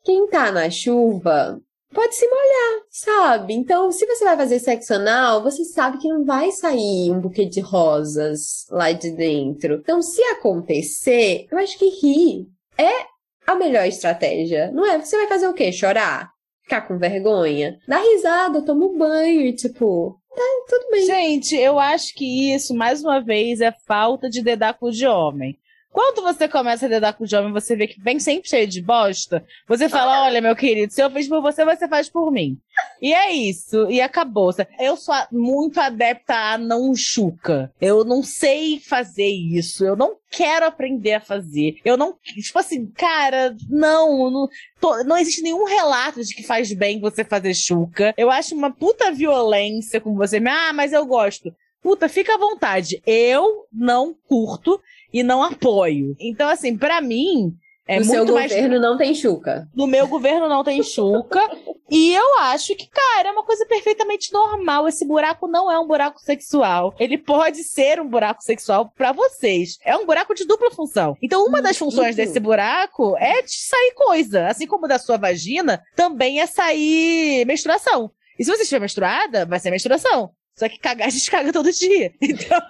[0.05, 1.59] quem tá na chuva
[1.95, 3.55] pode se molhar, sabe?
[3.55, 7.47] Então, se você vai fazer sexo anal, você sabe que não vai sair um buquê
[7.47, 9.75] de rosas lá de dentro.
[9.77, 13.14] Então, se acontecer, eu acho que rir é
[13.47, 14.71] a melhor estratégia.
[14.73, 14.99] Não é?
[14.99, 15.73] Você vai fazer o quê?
[15.73, 16.31] Chorar?
[16.63, 17.79] Ficar com vergonha?
[17.87, 20.19] Dar risada, toma um banho e tipo.
[20.35, 21.07] Tá, tudo bem.
[21.07, 25.59] Gente, eu acho que isso, mais uma vez, é falta de dedaco de homem.
[25.95, 28.83] Quando você começa a lidar com o jovem, você vê que vem sempre cheio de
[28.83, 29.47] bosta.
[29.69, 32.59] Você fala: olha, meu querido, se eu fiz por você, você faz por mim.
[33.01, 33.89] E é isso.
[33.89, 34.51] E acabou.
[34.81, 37.73] Eu sou muito adepta a não chuca.
[37.81, 39.85] Eu não sei fazer isso.
[39.85, 41.77] Eu não quero aprender a fazer.
[41.85, 42.17] Eu não.
[42.25, 44.29] Tipo assim, cara, não.
[44.33, 44.49] Não,
[44.81, 48.13] tô, não existe nenhum relato de que faz bem você fazer chuca.
[48.19, 50.43] Eu acho uma puta violência com você.
[50.45, 51.55] Ah, mas eu gosto.
[51.81, 53.01] Puta, fica à vontade.
[53.07, 54.81] Eu não curto
[55.15, 56.17] e não apoio.
[56.19, 57.55] Então, assim, para mim,
[57.87, 58.83] é no muito seu governo mais...
[58.83, 59.69] não tem chuca.
[59.73, 61.41] No meu governo não tem chuca.
[61.89, 64.89] e eu acho que, cara, é uma coisa perfeitamente normal.
[64.89, 66.93] Esse buraco não é um buraco sexual.
[66.99, 69.79] Ele pode ser um buraco sexual para vocês.
[69.85, 71.17] É um buraco de dupla função.
[71.23, 74.49] Então, uma das funções desse buraco é de sair coisa.
[74.49, 78.11] Assim como da sua vagina, também é sair menstruação.
[78.37, 80.33] E se você estiver menstruada, vai ser menstruação.
[80.57, 82.13] Só que cagar a gente caga todo dia.
[82.21, 82.61] Então,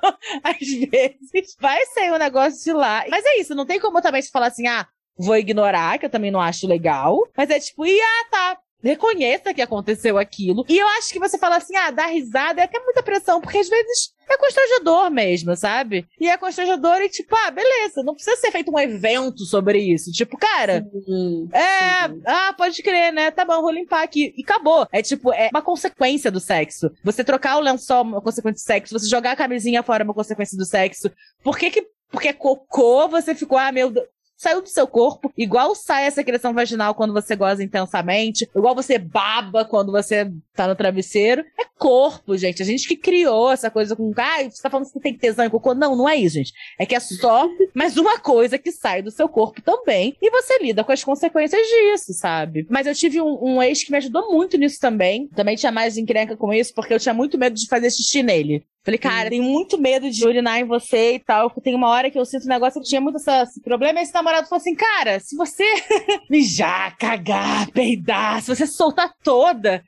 [0.43, 3.05] às vezes, vai sair um negócio de lá.
[3.09, 6.11] Mas é isso, não tem como também se falar assim, ah, vou ignorar, que eu
[6.11, 7.18] também não acho legal.
[7.37, 8.59] Mas é tipo, e ah, tá.
[8.91, 10.64] Reconheça que aconteceu aquilo.
[10.68, 13.59] E eu acho que você fala assim, ah, dar risada é até muita pressão, porque
[13.59, 16.07] às vezes é constrangedor mesmo, sabe?
[16.20, 20.11] E é constrangedor e tipo, ah, beleza, não precisa ser feito um evento sobre isso.
[20.11, 22.22] Tipo, cara, sim, é, sim.
[22.24, 23.30] ah, pode crer, né?
[23.30, 24.35] Tá bom, vou limpar aqui.
[24.37, 24.87] E acabou.
[24.91, 26.91] É tipo, é uma consequência do sexo.
[27.03, 30.07] Você trocar o lençol é uma consequência do sexo, você jogar a camisinha fora é
[30.07, 31.11] uma consequência do sexo.
[31.43, 34.07] Por que que porque é cocô, você ficou, ah, meu Deus
[34.37, 38.99] saiu do seu corpo, igual sai a secreção vaginal quando você goza intensamente, igual você
[38.99, 41.44] baba quando você tá no travesseiro.
[41.59, 42.62] É corpo, gente.
[42.62, 45.50] A gente que criou essa coisa com, ah, você tá falando que tem tesão em
[45.50, 45.74] cocô.
[45.74, 46.52] Não, não é isso, gente.
[46.78, 50.59] É que é só mais uma coisa que sai do seu corpo também e você
[50.59, 52.66] lida com as consequências disso, sabe?
[52.70, 55.28] Mas eu tive um, um ex que me ajudou muito nisso também.
[55.28, 58.64] Também tinha mais encrenca com isso, porque eu tinha muito medo de fazer xixi nele.
[58.84, 61.48] Falei, cara, tenho muito medo de urinar em você e tal.
[61.48, 63.98] Tem uma hora que eu sinto um negócio que tinha muito essa, esse problema.
[63.98, 65.64] E esse namorado falou assim: cara, se você
[66.28, 69.82] mijar, cagar, peidar, se você soltar toda,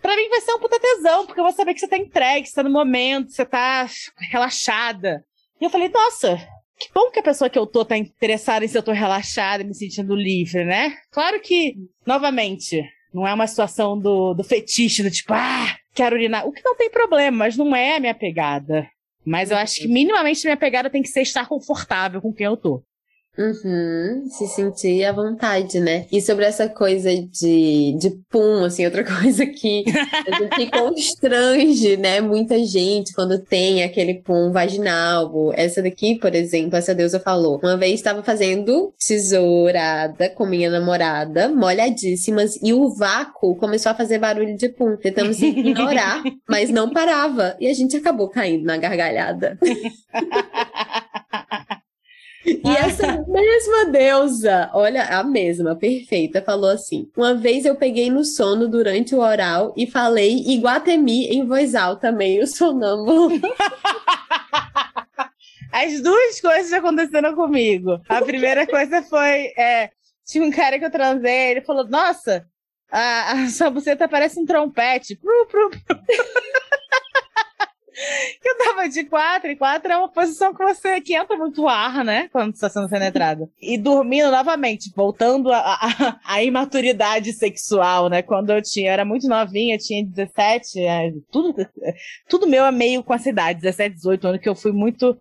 [0.00, 2.46] pra mim vai ser um puta tesão, porque eu vou saber que você tá entregue,
[2.46, 3.86] você tá no momento, você tá
[4.30, 5.24] relaxada.
[5.60, 6.36] E eu falei, nossa,
[6.78, 9.62] que bom que a pessoa que eu tô tá interessada em se eu tô relaxada
[9.62, 10.96] me sentindo livre, né?
[11.10, 11.74] Claro que,
[12.06, 12.82] novamente,
[13.12, 16.46] não é uma situação do, do fetiche, do tipo, ah, quero urinar.
[16.46, 18.88] O que não tem problema, mas não é a minha pegada.
[19.24, 22.56] Mas eu acho que minimamente minha pegada tem que ser estar confortável com quem eu
[22.56, 22.82] tô.
[23.38, 26.06] Uhum, se sentir à vontade, né?
[26.10, 32.20] E sobre essa coisa de, de pum, assim, outra coisa que a gente constrange, né?
[32.20, 35.52] Muita gente quando tem aquele pum vaginal.
[35.54, 37.60] Essa daqui, por exemplo, essa deusa falou.
[37.62, 44.18] Uma vez estava fazendo tesourada com minha namorada, molhadíssimas, e o vácuo começou a fazer
[44.18, 44.96] barulho de pum.
[44.96, 47.56] Tentamos ignorar, mas não parava.
[47.60, 49.56] E a gente acabou caindo na gargalhada.
[52.64, 58.24] E essa mesma deusa, olha, a mesma, perfeita, falou assim: Uma vez eu peguei no
[58.24, 63.40] sono durante o oral e falei Iguatemi em voz alta, meio sonâmbulo.
[65.72, 68.00] As duas coisas aconteceram comigo.
[68.08, 69.90] A primeira coisa foi: é,
[70.26, 72.44] tinha um cara que eu transei, ele falou: Nossa,
[72.90, 75.14] a, a sua buceta parece um trompete.
[75.16, 75.98] Pru, pru, pru.
[78.44, 82.04] Eu tava de quatro, e quatro é uma posição que você que entra muito ar,
[82.04, 82.28] né?
[82.32, 83.50] Quando está sendo penetrado.
[83.60, 88.22] E dormindo novamente, voltando à imaturidade sexual, né?
[88.22, 91.54] Quando eu tinha, eu era muito novinha, tinha 17, é, tudo,
[92.28, 95.16] tudo meu é meio com essa idade, 17, 18 anos, que eu fui muito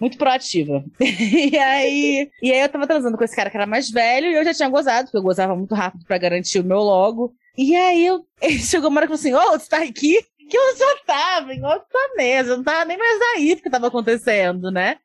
[0.00, 0.84] muito proativa.
[1.00, 4.34] e aí, e aí eu tava transando com esse cara que era mais velho e
[4.34, 7.34] eu já tinha gozado, porque eu gozava muito rápido para garantir o meu logo.
[7.56, 10.18] E aí eu, ele chegou uma hora e falou assim: Ô, oh, você tá aqui?
[10.48, 13.88] Que eu já tava em outra mesa, não tava nem mais aí do que tava
[13.88, 14.96] acontecendo, né?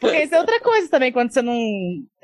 [0.00, 1.58] Porque isso é outra coisa também, quando você não.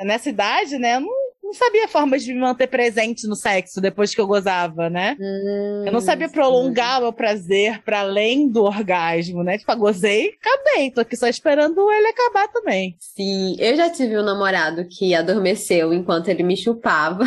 [0.01, 0.97] Nessa idade, né?
[0.97, 1.13] Eu não,
[1.43, 5.17] não sabia formas de me manter presente no sexo depois que eu gozava, né?
[5.19, 9.59] Hum, eu não sabia prolongar o meu prazer para além do orgasmo, né?
[9.59, 10.93] Tipo, gozei, acabei.
[10.93, 12.97] Tô aqui só esperando ele acabar também.
[13.01, 17.25] Sim, eu já tive um namorado que adormeceu enquanto ele me chupava.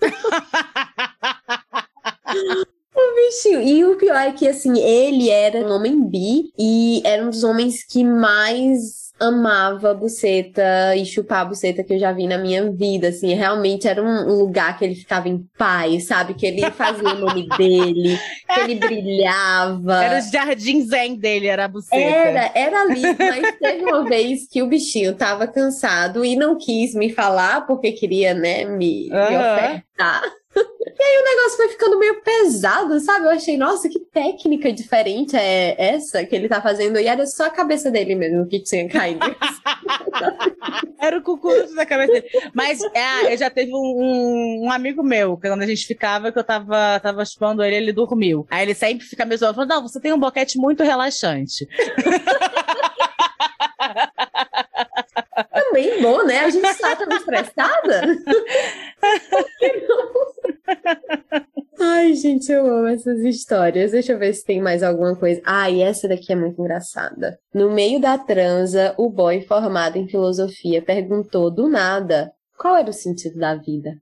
[2.98, 3.62] O bichinho.
[3.62, 7.44] E o pior é que, assim, ele era um homem bi e era um dos
[7.44, 12.38] homens que mais amava a buceta e chupar a buceta que eu já vi na
[12.38, 16.34] minha vida, assim, realmente era um lugar que ele ficava em paz, sabe?
[16.34, 18.18] Que ele fazia o nome dele,
[18.52, 20.04] que ele brilhava.
[20.04, 21.96] Era o jardim zen dele, era a buceta.
[21.96, 26.94] Era, era ali, mas teve uma vez que o bichinho tava cansado e não quis
[26.94, 29.28] me falar porque queria, né, me, uhum.
[29.28, 30.22] me ofertar.
[31.08, 33.24] E aí o negócio foi ficando meio pesado, sabe?
[33.24, 36.98] Eu achei, nossa, que técnica diferente é essa que ele tá fazendo.
[36.98, 39.20] E era só a cabeça dele mesmo que tinha caído.
[41.00, 42.28] era o cucuruto da cabeça dele.
[42.52, 46.38] Mas é, eu já teve um, um, amigo meu, que quando a gente ficava, que
[46.38, 48.46] eu tava, tava chupando ele, ele dormiu.
[48.50, 51.66] Aí ele sempre fica me zoando, falando, não, você tem um boquete muito relaxante.
[55.52, 56.40] Também bom, né?
[56.40, 58.02] A gente está tão estressada.
[61.80, 63.92] Ai, gente, eu amo essas histórias.
[63.92, 65.40] Deixa eu ver se tem mais alguma coisa.
[65.44, 67.38] Ah, e essa daqui é muito engraçada.
[67.54, 72.92] No meio da transa, o boy formado em filosofia perguntou do nada qual era o
[72.92, 73.96] sentido da vida.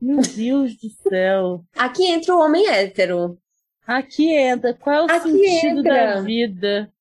[0.00, 1.62] Meu Deus do céu.
[1.76, 3.38] Aqui entra o homem hétero.
[3.86, 4.74] Aqui entra.
[4.74, 6.14] Qual é o Aqui sentido entra.
[6.16, 6.92] da vida?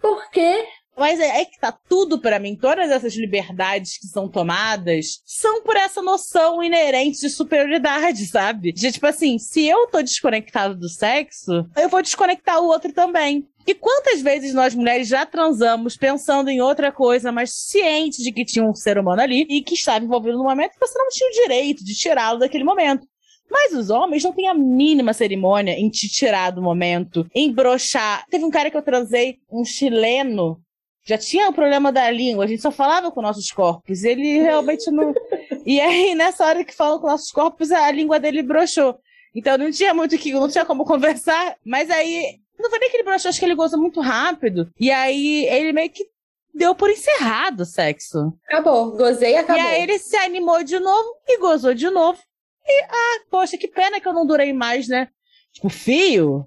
[0.00, 0.64] Por quê?
[0.96, 5.62] Mas é, é, que tá tudo para mim, todas essas liberdades que são tomadas são
[5.62, 8.72] por essa noção inerente de superioridade, sabe?
[8.72, 13.46] De tipo assim, se eu tô desconectado do sexo, eu vou desconectar o outro também.
[13.66, 18.44] E quantas vezes nós mulheres já transamos pensando em outra coisa, mas cientes de que
[18.44, 21.30] tinha um ser humano ali e que estava envolvido no momento que você não tinha
[21.30, 23.06] o direito de tirá-lo daquele momento.
[23.50, 28.26] Mas os homens não têm a mínima cerimônia em te tirar do momento, em brochar.
[28.30, 30.60] Teve um cara que eu transei, um chileno,
[31.06, 34.04] já tinha o problema da língua, a gente só falava com nossos corpos.
[34.04, 35.12] Ele realmente não.
[35.66, 38.98] e aí, nessa hora que falam com nossos corpos, a língua dele brochou.
[39.34, 41.56] Então não tinha muito que, não tinha como conversar.
[41.64, 44.70] Mas aí, não foi nem que ele brochou, acho que ele gozou muito rápido.
[44.80, 46.06] E aí, ele meio que
[46.54, 48.32] deu por encerrado o sexo.
[48.46, 49.62] Acabou, gozei e acabou.
[49.62, 52.18] E aí ele se animou de novo e gozou de novo.
[52.66, 55.08] E, ah, poxa, que pena que eu não durei mais, né?
[55.52, 56.46] Tipo, fio,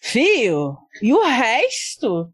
[0.00, 2.32] fio, e o resto?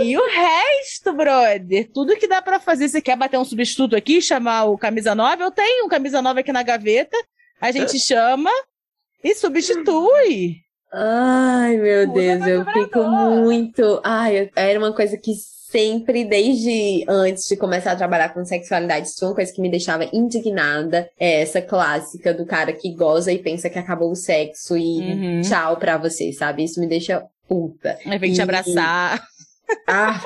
[0.00, 1.90] E o resto, brother?
[1.92, 2.88] Tudo que dá para fazer.
[2.88, 5.42] Você quer bater um substituto aqui, chamar o camisa 9?
[5.42, 7.16] Eu tenho um camisa 9 aqui na gaveta.
[7.60, 8.50] A gente chama
[9.24, 10.56] e substitui.
[10.92, 14.00] Ai, meu Deus, eu fico muito.
[14.04, 19.24] Ai, era uma coisa que sempre, desde antes de começar a trabalhar com sexualidade, isso
[19.24, 21.10] é uma coisa que me deixava indignada.
[21.18, 25.40] É essa clássica do cara que goza e pensa que acabou o sexo e uhum.
[25.40, 26.64] tchau pra você, sabe?
[26.64, 27.98] Isso me deixa puta.
[28.06, 28.34] Aí vem e...
[28.34, 29.22] te abraçar.
[29.86, 30.20] Ah,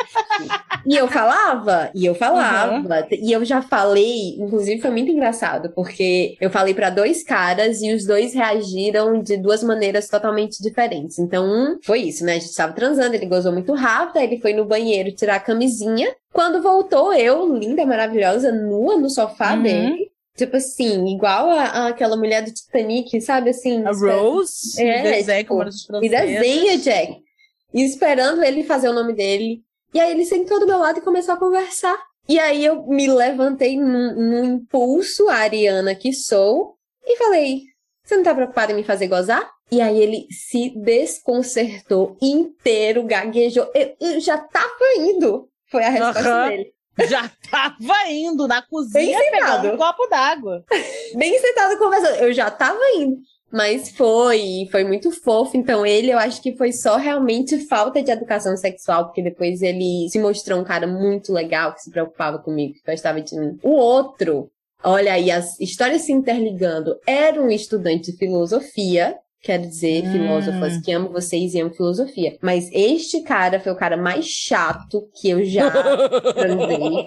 [0.86, 3.07] e eu falava, e eu falava, uhum.
[3.11, 7.93] e eu já falei, inclusive foi muito engraçado, porque eu falei para dois caras e
[7.93, 11.18] os dois reagiram de duas maneiras totalmente diferentes.
[11.18, 12.36] Então, um foi isso, né?
[12.36, 15.41] A gente tava transando, ele gozou muito rápido, aí ele foi no banheiro tirar a
[15.41, 16.14] camisinha.
[16.32, 19.62] Quando voltou, eu, linda, maravilhosa, nua no sofá uhum.
[19.62, 20.11] dele.
[20.36, 23.84] Tipo assim, igual a, a, aquela mulher do Titanic, sabe assim?
[23.84, 24.80] A Rose?
[24.80, 25.62] É, desenha, tipo,
[26.03, 27.29] e desenha, Jack.
[27.72, 29.62] E esperando ele fazer o nome dele.
[29.92, 31.98] E aí ele sentou do meu lado e começou a conversar.
[32.28, 37.62] E aí eu me levantei num, num impulso, a Ariana que sou, e falei:
[38.04, 39.50] Você não tá preocupada em me fazer gozar?
[39.70, 43.70] E aí ele se desconcertou inteiro, gaguejou.
[43.74, 45.48] Eu, eu já tava indo.
[45.70, 46.48] Foi a resposta uhum.
[46.48, 46.74] dele.
[47.08, 50.62] Já tava indo na cozinha pegando um copo d'água.
[51.16, 52.16] Bem sentado conversando.
[52.16, 53.16] Eu já tava indo.
[53.51, 55.57] Mas foi, foi muito fofo.
[55.57, 60.09] Então, ele eu acho que foi só realmente falta de educação sexual, porque depois ele
[60.09, 63.59] se mostrou um cara muito legal, que se preocupava comigo, que gostava de mim.
[63.62, 64.51] O outro,
[64.84, 69.16] olha aí, as histórias se interligando, era um estudante de filosofia.
[69.42, 70.12] Quero dizer, hum.
[70.12, 72.36] filósofas que amo vocês e amo filosofia.
[72.42, 75.70] Mas este cara foi o cara mais chato que eu já
[76.34, 77.07] transei.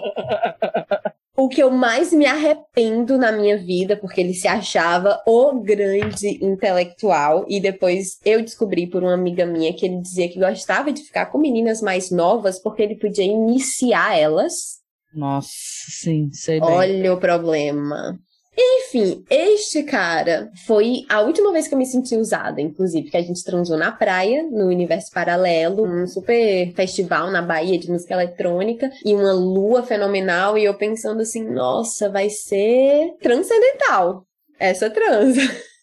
[1.36, 6.44] O que eu mais me arrependo na minha vida, porque ele se achava o grande
[6.44, 11.02] intelectual, e depois eu descobri por uma amiga minha que ele dizia que gostava de
[11.02, 14.82] ficar com meninas mais novas porque ele podia iniciar elas.
[15.12, 15.50] Nossa,
[15.90, 16.68] sim, sei bem.
[16.68, 18.18] Olha o problema.
[18.56, 23.22] Enfim, este cara foi a última vez que eu me senti usada, inclusive, que a
[23.22, 28.90] gente transou na praia, no Universo Paralelo, um super festival na Bahia de música eletrônica,
[29.04, 34.24] e uma lua fenomenal, e eu pensando assim, nossa, vai ser transcendental
[34.58, 35.40] essa transa.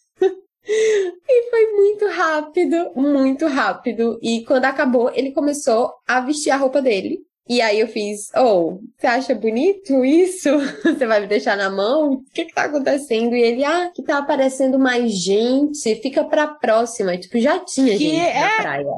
[0.64, 4.16] E foi muito rápido, muito rápido.
[4.22, 7.18] E quando acabou, ele começou a vestir a roupa dele.
[7.48, 10.48] E aí eu fiz, oh, você acha bonito isso?
[10.84, 12.12] Você vai me deixar na mão?
[12.12, 13.34] O que que tá acontecendo?
[13.34, 17.18] E ele, ah, que tá aparecendo mais gente, fica pra próxima.
[17.18, 18.40] Tipo, já tinha que gente é?
[18.40, 18.94] na praia.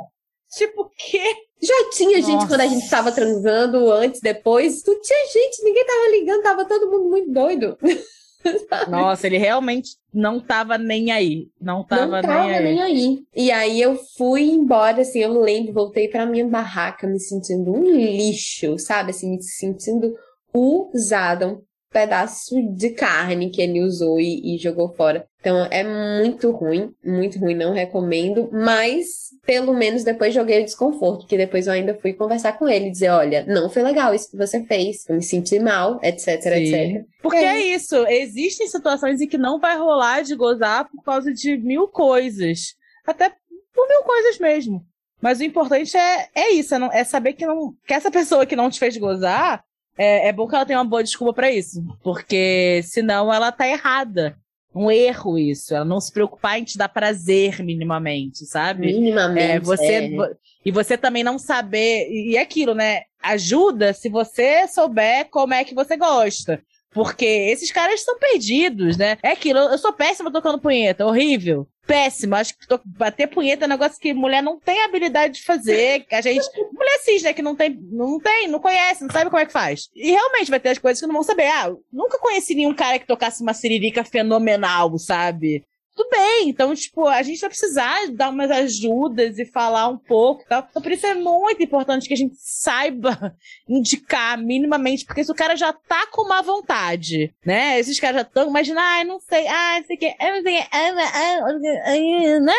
[0.53, 1.19] Tipo, que?
[1.63, 2.31] Já tinha Nossa.
[2.31, 4.83] gente quando a gente tava transando, antes, depois.
[4.83, 7.79] Tu tinha gente, ninguém tava ligando, tava todo mundo muito doido.
[8.89, 11.49] Nossa, ele realmente não tava nem aí.
[11.61, 12.63] Não tava, não tava nem, aí.
[12.63, 13.23] nem aí.
[13.35, 17.83] E aí eu fui embora, assim, eu lembro, voltei pra minha barraca me sentindo um
[17.83, 19.11] lixo, sabe?
[19.11, 20.15] Assim, me sentindo
[20.55, 25.27] usada, um pedaço de carne que ele usou e, e, jogou fora.
[25.45, 31.19] Então é muito ruim, muito ruim, não recomendo, mas pelo menos depois joguei o desconforto,
[31.19, 34.39] porque depois eu ainda fui conversar com ele, dizer, olha, não foi legal isso que
[34.39, 36.49] você fez, eu me senti mal, etc, Sim.
[36.49, 37.05] etc.
[37.21, 37.59] Porque é.
[37.59, 41.89] é isso, existem situações em que não vai rolar de gozar por causa de mil
[41.89, 42.75] coisas,
[43.07, 43.29] até
[43.75, 44.83] por mil coisas mesmo.
[45.21, 48.47] Mas o importante é, é isso, é, não, é saber que, não, que essa pessoa
[48.47, 49.63] que não te fez gozar,
[49.99, 51.83] é, é bom que ela tenha uma boa desculpa para isso.
[52.03, 54.39] Porque senão ela tá errada.
[54.75, 55.75] Um erro isso.
[55.75, 58.87] Ela não se preocupar em te dar prazer minimamente, sabe?
[58.87, 59.53] Minimamente.
[59.53, 60.11] É, você, é.
[60.65, 62.09] E você também não saber.
[62.11, 63.03] E é aquilo, né?
[63.23, 66.63] Ajuda se você souber como é que você gosta.
[66.91, 69.19] Porque esses caras estão perdidos, né?
[69.23, 71.67] É aquilo, eu sou péssima tocando punheta, horrível.
[71.87, 72.39] Péssima.
[72.39, 76.07] Acho que bater punheta é um negócio que mulher não tem habilidade de fazer.
[76.11, 76.47] A gente.
[76.73, 77.33] mulher cis, né?
[77.33, 79.89] Que não tem, não tem, não conhece, não sabe como é que faz.
[79.95, 81.47] E realmente vai ter as coisas que não vão saber.
[81.47, 85.65] Ah, nunca conheci nenhum cara que tocasse uma siririca fenomenal, sabe?
[85.95, 86.49] Tudo bem.
[86.49, 90.67] Então, tipo, a gente vai precisar dar umas ajudas e falar um pouco e tal.
[90.69, 93.35] Então, por isso é muito importante que a gente saiba
[93.69, 97.79] indicar minimamente, porque se o cara já tá com má vontade, né?
[97.79, 100.07] Esses caras já estão, imagina, ai, não sei, ai, não sei o que,
[100.43, 102.53] sei né?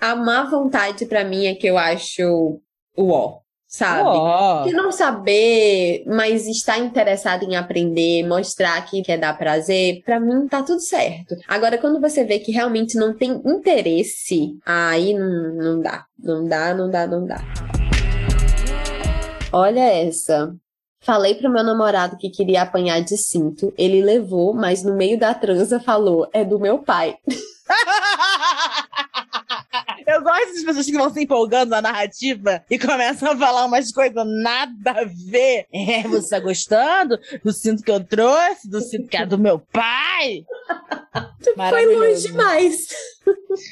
[0.00, 2.60] A má vontade para mim é que eu acho
[2.96, 3.41] o ó
[3.72, 4.06] sabe?
[4.06, 4.68] Oh.
[4.68, 10.46] E não saber, mas estar interessado em aprender, mostrar que quer dar prazer, para mim
[10.46, 11.34] tá tudo certo.
[11.48, 16.04] Agora, quando você vê que realmente não tem interesse, aí não, não dá.
[16.18, 17.40] Não dá, não dá, não dá.
[19.50, 20.54] Olha essa.
[21.00, 23.72] Falei pro meu namorado que queria apanhar de cinto.
[23.76, 27.16] Ele levou, mas no meio da transa falou: é do meu pai.
[30.12, 33.90] Eu gosto das pessoas que vão se empolgando na narrativa e começam a falar umas
[33.90, 35.66] coisas nada a ver.
[35.72, 39.58] É, você tá gostando do cinto que eu trouxe, do cinto que é do meu
[39.58, 40.44] pai?
[41.70, 42.88] Foi longe demais.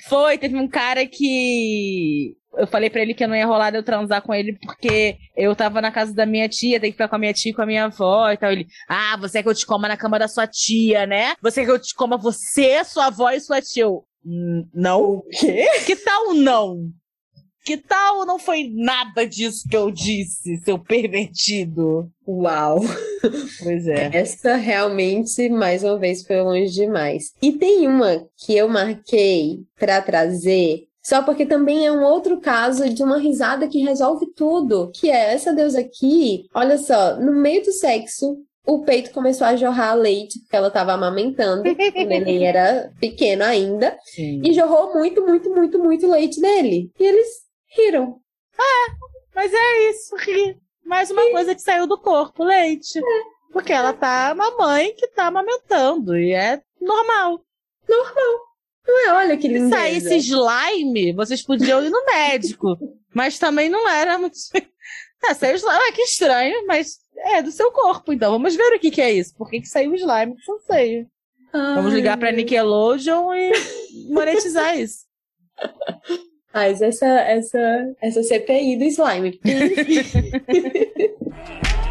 [0.09, 3.79] Foi, teve um cara que eu falei para ele que eu não ia rolar de
[3.79, 7.09] eu transar com ele porque eu tava na casa da minha tia, tem que ficar
[7.09, 8.51] com a minha tia e com a minha avó e tal.
[8.51, 11.35] Ele, ah, você quer que eu te coma na cama da sua tia, né?
[11.41, 13.85] Você quer que eu te coma você, sua avó e sua tia?
[13.85, 15.19] Eu, não.
[15.19, 15.67] O quê?
[15.87, 16.91] Que tal não?
[17.65, 22.11] Que tal não foi nada disso que eu disse, seu pervertido?
[22.27, 22.81] Uau!
[23.63, 24.11] Pois é.
[24.15, 27.35] Essa realmente, mais uma vez, foi longe demais.
[27.41, 32.89] E tem uma que eu marquei para trazer, só porque também é um outro caso
[32.89, 34.91] de uma risada que resolve tudo.
[34.95, 38.39] Que é essa deusa aqui, olha só, no meio do sexo,
[38.71, 43.99] o peito começou a jorrar leite, porque ela estava amamentando, o neném era pequeno ainda,
[44.05, 44.41] Sim.
[44.45, 46.89] e jorrou muito, muito, muito, muito leite dele.
[46.99, 47.29] E eles
[47.77, 48.21] riram.
[48.57, 48.95] Ah,
[49.35, 50.57] mas é isso, ri.
[50.85, 52.99] Mais uma coisa que saiu do corpo, leite.
[52.99, 53.03] É.
[53.53, 57.41] Porque ela tá uma mãe que tá amamentando, e é normal.
[57.89, 58.51] Normal.
[58.87, 59.65] Não é, olha que lindo.
[59.65, 62.79] Se saísse slime, vocês podiam ir no médico.
[63.13, 64.37] mas também não era muito...
[65.25, 68.13] É, saiu slime, ah, que estranho, mas é, do seu corpo.
[68.13, 69.35] Então, vamos ver o que, que é isso.
[69.37, 70.35] Por que, que saiu o slime?
[70.37, 71.07] Que sei.
[71.53, 73.53] Ai, vamos ligar pra Nickelodeon e
[74.13, 75.05] monetizar isso.
[76.53, 79.41] Mas essa, essa, essa CPI do slime.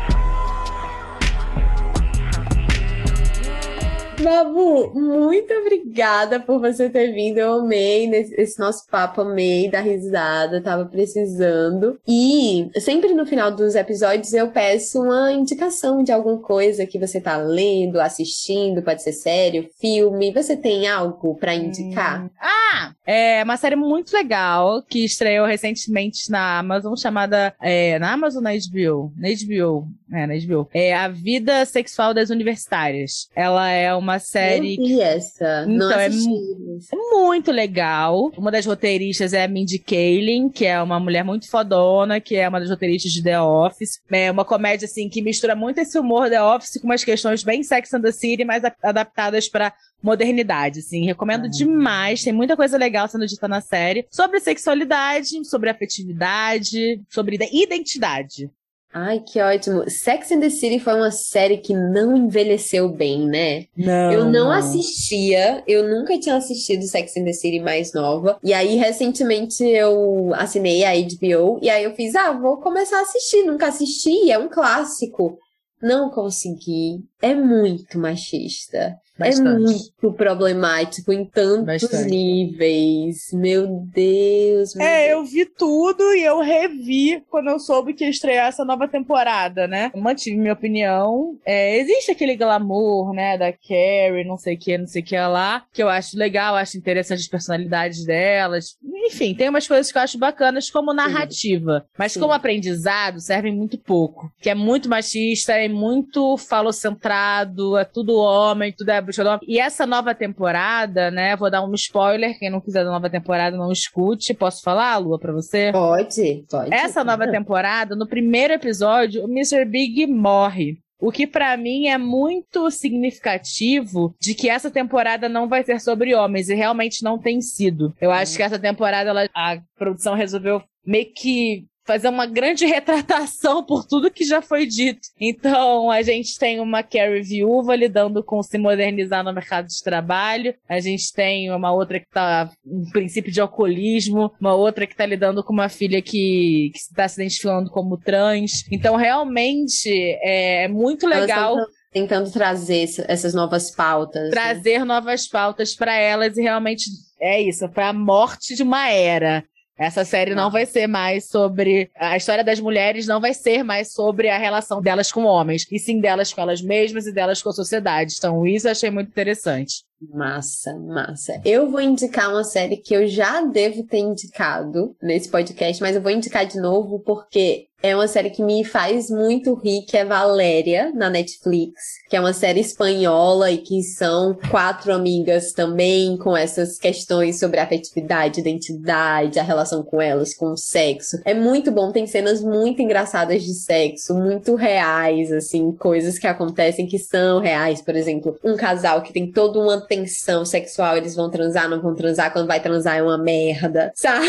[4.22, 7.38] Babu, muito obrigada por você ter vindo.
[7.38, 11.98] Eu amei esse nosso papo, amei da risada, tava precisando.
[12.06, 17.22] E sempre no final dos episódios eu peço uma indicação de alguma coisa que você
[17.22, 20.34] tá lendo, assistindo, pode ser sério, filme.
[20.34, 22.26] Você tem algo para indicar?
[22.26, 22.30] Hum.
[22.42, 28.44] Ah, é uma série muito legal que estreou recentemente na Amazon chamada é, na Amazon
[28.44, 30.70] na HBO, na HBO, é, na HBO.
[30.74, 33.30] É A Vida Sexual das Universitárias.
[33.34, 34.76] Ela é uma uma série.
[34.76, 35.66] Eu vi essa.
[35.68, 38.32] Então, é, é muito legal.
[38.38, 42.48] Uma das roteiristas é a Mindy Kaling, que é uma mulher muito fodona, que é
[42.48, 44.02] uma das roteiristas de The Office.
[44.12, 47.64] É uma comédia, assim, que mistura muito esse humor The Office com umas questões bem
[47.64, 51.06] Sex and the City, mas adaptadas para modernidade, assim.
[51.06, 51.50] Recomendo ah.
[51.50, 52.24] demais.
[52.24, 54.08] Tem muita coisa legal sendo dita na série.
[54.10, 58.50] Sobre sexualidade, sobre afetividade, sobre identidade.
[58.92, 59.88] Ai, que ótimo.
[59.88, 63.66] Sex and the City foi uma série que não envelheceu bem, né?
[63.78, 64.12] Não.
[64.12, 68.40] Eu não, não, assistia, eu nunca tinha assistido Sex and the City mais nova.
[68.44, 73.02] E aí, recentemente, eu assinei a HBO e aí eu fiz, ah, vou começar a
[73.02, 73.44] assistir.
[73.44, 75.38] Nunca assisti, é um clássico.
[75.82, 77.04] Não consegui.
[77.22, 78.98] É muito machista.
[79.20, 79.50] É Bastante.
[79.50, 82.10] É muito problemático em tantos Bastante.
[82.10, 83.28] níveis.
[83.34, 84.76] Meu Deus.
[84.76, 85.12] Meu é, Deus.
[85.12, 89.68] eu vi tudo e eu revi quando eu soube que ia estrear essa nova temporada,
[89.68, 89.92] né?
[89.94, 91.38] Eu mantive minha opinião.
[91.46, 95.20] É, existe aquele glamour, né, da Carrie, não sei o que, não sei o que
[95.20, 98.78] lá, que eu acho legal, acho interessante as personalidades delas.
[99.06, 101.80] Enfim, tem umas coisas que eu acho bacanas como narrativa.
[101.80, 101.94] Sim.
[101.98, 102.20] Mas Sim.
[102.20, 104.32] como aprendizado, servem muito pouco.
[104.40, 109.02] Que é muito machista, é muito falocentrado, é tudo homem, tudo é
[109.48, 111.36] e essa nova temporada, né?
[111.36, 112.38] Vou dar um spoiler.
[112.38, 114.34] Quem não quiser da nova temporada, não escute.
[114.34, 115.72] Posso falar, Lua, pra você?
[115.72, 116.74] Pode, pode.
[116.74, 119.66] Essa nova temporada, no primeiro episódio, o Mr.
[119.66, 120.78] Big morre.
[121.02, 126.14] O que para mim é muito significativo de que essa temporada não vai ser sobre
[126.14, 127.94] homens e realmente não tem sido.
[128.02, 133.64] Eu acho que essa temporada ela, a produção resolveu meio que fazer uma grande retratação
[133.64, 135.08] por tudo que já foi dito.
[135.20, 140.54] Então, a gente tem uma Carrie viúva lidando com se modernizar no mercado de trabalho,
[140.68, 145.04] a gente tem uma outra que tá um princípio de alcoolismo, uma outra que tá
[145.04, 148.66] lidando com uma filha que, está se identificando como trans.
[148.72, 149.90] Então, realmente,
[150.22, 151.58] é muito legal
[151.92, 154.26] tentando trazer essas novas pautas.
[154.26, 154.30] Né?
[154.30, 154.86] Trazer né?
[154.86, 156.86] novas pautas para elas e realmente
[157.20, 159.44] É isso, foi a morte de uma era.
[159.80, 161.90] Essa série não vai ser mais sobre.
[161.96, 165.80] A história das mulheres não vai ser mais sobre a relação delas com homens, e
[165.80, 168.16] sim delas com elas mesmas e delas com a sociedade.
[168.18, 169.86] Então, isso eu achei muito interessante.
[170.02, 171.42] Massa, massa.
[171.44, 176.02] Eu vou indicar uma série que eu já devo ter indicado nesse podcast, mas eu
[176.02, 180.04] vou indicar de novo porque é uma série que me faz muito rir, que é
[180.04, 186.36] Valéria, na Netflix, que é uma série espanhola e que são quatro amigas também com
[186.36, 191.22] essas questões sobre afetividade, identidade, a relação com elas, com o sexo.
[191.24, 196.86] É muito bom, tem cenas muito engraçadas de sexo, muito reais, assim, coisas que acontecem
[196.86, 197.82] que são reais.
[197.82, 201.96] Por exemplo, um casal que tem toda uma tensão sexual, eles vão transar, não vão
[201.96, 204.28] transar, quando vai transar é uma merda, sabe?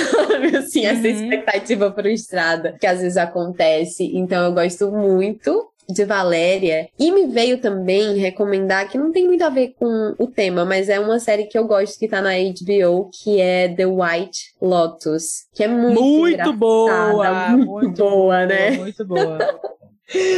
[0.57, 1.15] Assim, essa uhum.
[1.15, 4.11] expectativa frustrada que às vezes acontece acontece.
[4.15, 6.89] Então eu gosto muito de Valéria.
[6.99, 10.89] E me veio também recomendar, que não tem muito a ver com o tema, mas
[10.89, 15.47] é uma série que eu gosto que tá na HBO, que é The White Lotus.
[15.53, 17.51] Que é muito Muito boa!
[17.51, 18.71] Muito, muito boa, boa, né?
[18.73, 19.39] Muito boa.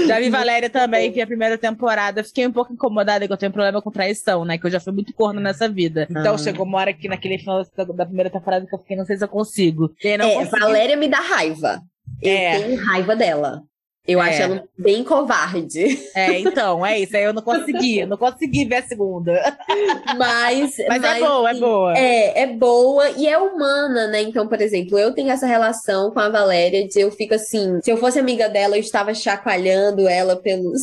[0.07, 2.23] Já vi Valéria também, vi a primeira temporada.
[2.23, 4.59] Fiquei um pouco incomodada que eu tenho problema com traição, né?
[4.59, 6.07] Que eu já fui muito corno nessa vida.
[6.11, 6.39] Então ah.
[6.39, 7.65] chegou uma hora que naquele final
[7.95, 9.89] da, primeira temporada que eu fiquei, não sei se eu consigo.
[10.29, 10.61] é, consegui...
[10.61, 11.81] Valéria me dá raiva.
[12.21, 12.61] Eu é.
[12.61, 13.63] tenho raiva dela.
[14.07, 14.29] Eu é.
[14.29, 16.01] acho ela bem covarde.
[16.15, 17.17] É, então, é isso.
[17.17, 19.33] Aí eu não consegui, não consegui ver a segunda.
[20.19, 21.99] Mas, mas, mas é boa, é boa.
[21.99, 24.21] É, é boa e é humana, né?
[24.21, 27.91] Então, por exemplo, eu tenho essa relação com a Valéria de eu fico assim, se
[27.91, 30.83] eu fosse amiga dela, eu estava chacoalhando ela pelos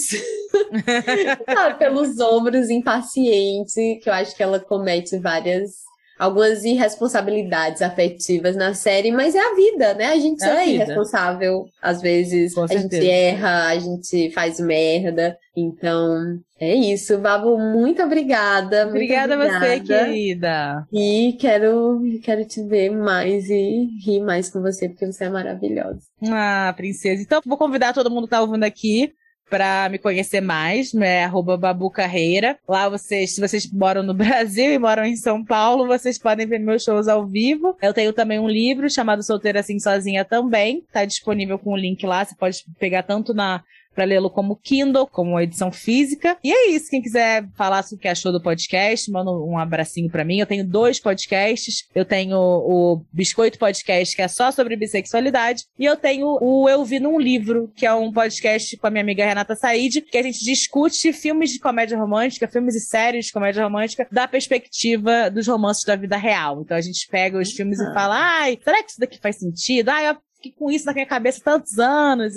[1.77, 5.89] pelos ombros impaciente, que eu acho que ela comete várias
[6.19, 10.07] algumas irresponsabilidades afetivas na série, mas é a vida, né?
[10.07, 13.01] A gente é, é irresponsável às vezes, Com a certeza.
[13.01, 15.37] gente erra, a gente faz merda.
[15.55, 18.87] Então, é isso, Babu, muito obrigada.
[18.87, 20.87] Obrigada, muito obrigada a você, querida.
[20.91, 26.01] E quero, quero te ver mais e rir mais com você, porque você é maravilhosa.
[26.29, 27.21] Ah, princesa.
[27.21, 29.13] Então, vou convidar todo mundo que tá ouvindo aqui
[29.49, 32.57] para me conhecer mais, é arroba Babu Carreira.
[32.67, 36.59] Lá vocês, se vocês moram no Brasil e moram em São Paulo, vocês podem ver
[36.59, 37.75] meus shows ao vivo.
[37.81, 40.83] Eu tenho também um livro chamado Solteira Assim Sozinha também.
[40.91, 42.23] Tá disponível com o link lá.
[42.23, 43.63] Você pode pegar tanto na
[43.93, 46.37] para lê-lo como Kindle, como edição física.
[46.43, 46.89] E é isso.
[46.89, 50.39] Quem quiser falar sobre o que achou do podcast, manda um abracinho para mim.
[50.39, 51.87] Eu tenho dois podcasts.
[51.93, 55.65] Eu tenho o Biscoito Podcast, que é só sobre bissexualidade.
[55.77, 59.03] E eu tenho o Eu Vi Num Livro, que é um podcast com a minha
[59.03, 63.31] amiga Renata Said, que a gente discute filmes de comédia romântica, filmes e séries de
[63.31, 66.61] comédia romântica, da perspectiva dos romances da vida real.
[66.61, 69.89] Então a gente pega os filmes e fala, ai, será que isso daqui faz sentido?
[69.89, 72.35] Ai, eu fiquei com isso na minha cabeça tantos anos.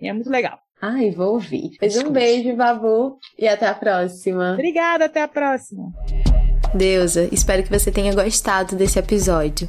[0.00, 0.58] E é muito legal.
[0.82, 1.76] Ai, vou ouvir.
[1.78, 4.54] Pois um beijo, Babu, e até a próxima.
[4.54, 5.92] Obrigada, até a próxima.
[6.74, 9.68] Deusa, espero que você tenha gostado desse episódio.